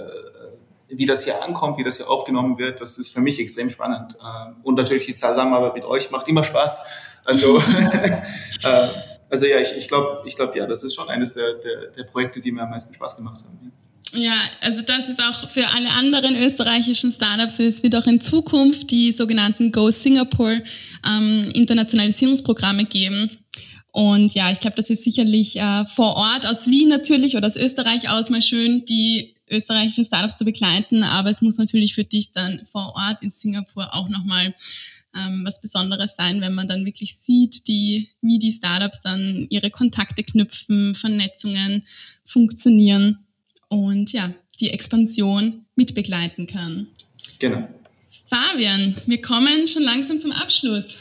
wie 0.88 1.06
das 1.06 1.24
hier 1.24 1.42
ankommt, 1.42 1.78
wie 1.78 1.84
das 1.84 1.96
hier 1.96 2.08
aufgenommen 2.08 2.58
wird, 2.58 2.80
das 2.80 2.98
ist 2.98 3.08
für 3.08 3.20
mich 3.20 3.40
extrem 3.40 3.70
spannend. 3.70 4.16
Ähm, 4.20 4.56
und 4.62 4.74
natürlich 4.74 5.06
die 5.06 5.16
Zusammenarbeit 5.16 5.74
mit 5.74 5.84
euch 5.84 6.10
macht 6.10 6.28
immer 6.28 6.44
Spaß. 6.44 6.82
Also, 7.24 7.58
äh, 8.62 8.88
also 9.30 9.46
ja, 9.46 9.58
ich, 9.58 9.72
ich 9.76 9.88
glaube, 9.88 10.22
ich 10.26 10.36
glaube, 10.36 10.56
ja, 10.56 10.66
das 10.66 10.84
ist 10.84 10.94
schon 10.94 11.08
eines 11.08 11.32
der, 11.32 11.54
der, 11.54 11.86
der 11.88 12.04
Projekte, 12.04 12.40
die 12.40 12.52
mir 12.52 12.62
am 12.62 12.70
meisten 12.70 12.92
Spaß 12.92 13.16
gemacht 13.16 13.42
haben. 13.42 13.72
Ja, 14.12 14.34
also 14.60 14.82
das 14.82 15.08
ist 15.08 15.20
auch 15.20 15.50
für 15.50 15.66
alle 15.68 15.90
anderen 15.90 16.36
österreichischen 16.36 17.12
Startups. 17.12 17.58
Es 17.58 17.82
wird 17.82 17.96
auch 17.96 18.06
in 18.06 18.20
Zukunft 18.20 18.90
die 18.90 19.12
sogenannten 19.12 19.72
Go 19.72 19.90
Singapore 19.90 20.62
ähm, 21.06 21.50
Internationalisierungsprogramme 21.52 22.84
geben. 22.84 23.38
Und 23.96 24.34
ja, 24.34 24.52
ich 24.52 24.60
glaube, 24.60 24.76
das 24.76 24.90
ist 24.90 25.04
sicherlich 25.04 25.56
äh, 25.56 25.86
vor 25.86 26.16
Ort 26.16 26.44
aus 26.44 26.66
Wien 26.66 26.90
natürlich 26.90 27.34
oder 27.34 27.46
aus 27.46 27.56
Österreich 27.56 28.10
aus 28.10 28.28
mal 28.28 28.42
schön, 28.42 28.84
die 28.84 29.36
österreichischen 29.48 30.04
Startups 30.04 30.36
zu 30.36 30.44
begleiten. 30.44 31.02
Aber 31.02 31.30
es 31.30 31.40
muss 31.40 31.56
natürlich 31.56 31.94
für 31.94 32.04
dich 32.04 32.30
dann 32.30 32.60
vor 32.66 32.92
Ort 32.94 33.22
in 33.22 33.30
Singapur 33.30 33.94
auch 33.94 34.10
nochmal 34.10 34.54
ähm, 35.16 35.46
was 35.46 35.62
Besonderes 35.62 36.14
sein, 36.14 36.42
wenn 36.42 36.52
man 36.52 36.68
dann 36.68 36.84
wirklich 36.84 37.16
sieht, 37.16 37.68
die, 37.68 38.10
wie 38.20 38.38
die 38.38 38.52
Startups 38.52 39.00
dann 39.00 39.46
ihre 39.48 39.70
Kontakte 39.70 40.22
knüpfen, 40.22 40.94
Vernetzungen 40.94 41.86
funktionieren 42.22 43.24
und 43.68 44.12
ja, 44.12 44.34
die 44.60 44.72
Expansion 44.72 45.64
mitbegleiten 45.74 46.46
kann. 46.46 46.88
Genau. 47.38 47.66
Fabian, 48.26 48.94
wir 49.06 49.22
kommen 49.22 49.66
schon 49.66 49.84
langsam 49.84 50.18
zum 50.18 50.32
Abschluss. 50.32 50.98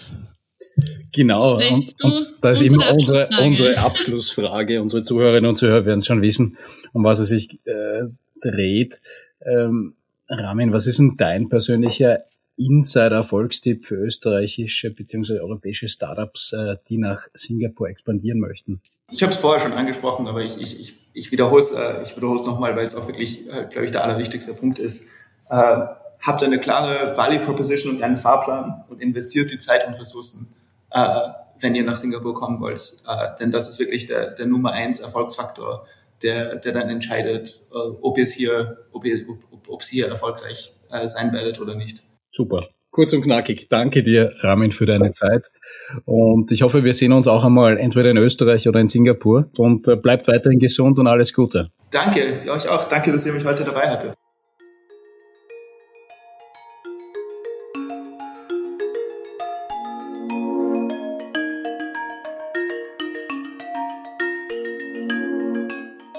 Genau, 1.13 1.55
und, 1.55 1.95
und 2.03 2.33
da 2.41 2.51
ist 2.51 2.61
eben 2.61 2.81
unsere, 2.81 3.29
unsere 3.41 3.77
Abschlussfrage. 3.77 4.81
unsere 4.81 5.03
Zuhörerinnen 5.03 5.49
und 5.49 5.55
Zuhörer 5.55 5.85
werden 5.85 5.99
es 5.99 6.05
schon 6.05 6.21
wissen, 6.21 6.57
um 6.91 7.03
was 7.03 7.19
es 7.19 7.29
sich 7.29 7.65
äh, 7.65 8.03
dreht. 8.41 8.99
Ähm, 9.45 9.95
Ramin, 10.27 10.73
was 10.73 10.87
ist 10.87 10.99
denn 10.99 11.15
dein 11.17 11.47
persönlicher 11.47 12.23
Insider-Erfolgstipp 12.57 13.85
für 13.85 13.95
österreichische 13.95 14.91
bzw. 14.91 15.39
europäische 15.39 15.87
Startups, 15.87 16.51
äh, 16.51 16.75
die 16.89 16.97
nach 16.97 17.27
Singapur 17.33 17.89
expandieren 17.89 18.39
möchten? 18.39 18.81
Ich 19.11 19.21
habe 19.21 19.31
es 19.31 19.37
vorher 19.37 19.61
schon 19.61 19.73
angesprochen, 19.73 20.27
aber 20.27 20.41
ich, 20.41 20.57
ich, 20.59 20.79
ich, 20.79 20.95
ich 21.13 21.31
wiederhole 21.31 21.61
es 21.61 21.71
äh, 21.71 22.03
nochmal, 22.17 22.75
weil 22.75 22.85
es 22.85 22.95
auch 22.95 23.07
wirklich, 23.07 23.47
äh, 23.47 23.65
glaube 23.69 23.85
ich, 23.85 23.91
der 23.91 24.03
allerwichtigste 24.03 24.53
Punkt 24.53 24.79
ist. 24.79 25.07
Äh, 25.49 25.85
habt 26.21 26.43
eine 26.43 26.59
klare 26.59 27.15
Value 27.15 27.39
Proposition 27.39 27.95
und 27.95 28.01
einen 28.01 28.17
Fahrplan 28.17 28.83
und 28.89 29.01
investiert 29.01 29.51
die 29.51 29.59
Zeit 29.59 29.87
und 29.87 29.93
Ressourcen 29.93 30.47
äh, 30.95 31.19
wenn 31.59 31.75
ihr 31.75 31.83
nach 31.83 31.97
Singapur 31.97 32.33
kommen 32.33 32.59
wollt. 32.59 32.81
Äh, 33.07 33.37
denn 33.39 33.51
das 33.51 33.69
ist 33.69 33.79
wirklich 33.79 34.07
der, 34.07 34.31
der 34.31 34.47
Nummer 34.47 34.71
eins 34.71 34.99
Erfolgsfaktor, 34.99 35.85
der, 36.23 36.55
der 36.55 36.71
dann 36.71 36.89
entscheidet, 36.89 37.49
äh, 37.71 37.77
ob 38.01 38.17
es 38.17 38.31
hier, 38.31 38.77
ob 38.91 39.05
ihr, 39.05 39.25
ob, 39.51 39.69
ob 39.69 39.83
hier 39.83 40.07
erfolgreich 40.07 40.73
äh, 40.89 41.07
sein 41.07 41.33
werdet 41.33 41.59
oder 41.59 41.75
nicht. 41.75 42.01
Super. 42.31 42.67
Kurz 42.91 43.11
und 43.11 43.23
knackig. 43.23 43.67
Danke 43.67 44.03
dir, 44.03 44.33
Ramin, 44.39 44.71
für 44.71 44.85
deine 44.85 45.11
Zeit. 45.11 45.47
Und 46.05 46.49
ich 46.51 46.61
hoffe, 46.61 46.85
wir 46.85 46.93
sehen 46.93 47.11
uns 47.11 47.27
auch 47.27 47.43
einmal 47.43 47.77
entweder 47.77 48.09
in 48.09 48.17
Österreich 48.17 48.69
oder 48.69 48.79
in 48.79 48.87
Singapur. 48.87 49.49
Und 49.57 49.87
äh, 49.89 49.97
bleibt 49.97 50.29
weiterhin 50.29 50.59
gesund 50.59 50.97
und 50.97 51.07
alles 51.07 51.33
Gute. 51.33 51.71
Danke, 51.91 52.43
euch 52.49 52.69
auch. 52.69 52.87
Danke, 52.87 53.11
dass 53.11 53.25
ihr 53.25 53.33
mich 53.33 53.43
heute 53.43 53.65
dabei 53.65 53.89
hattet. 53.89 54.13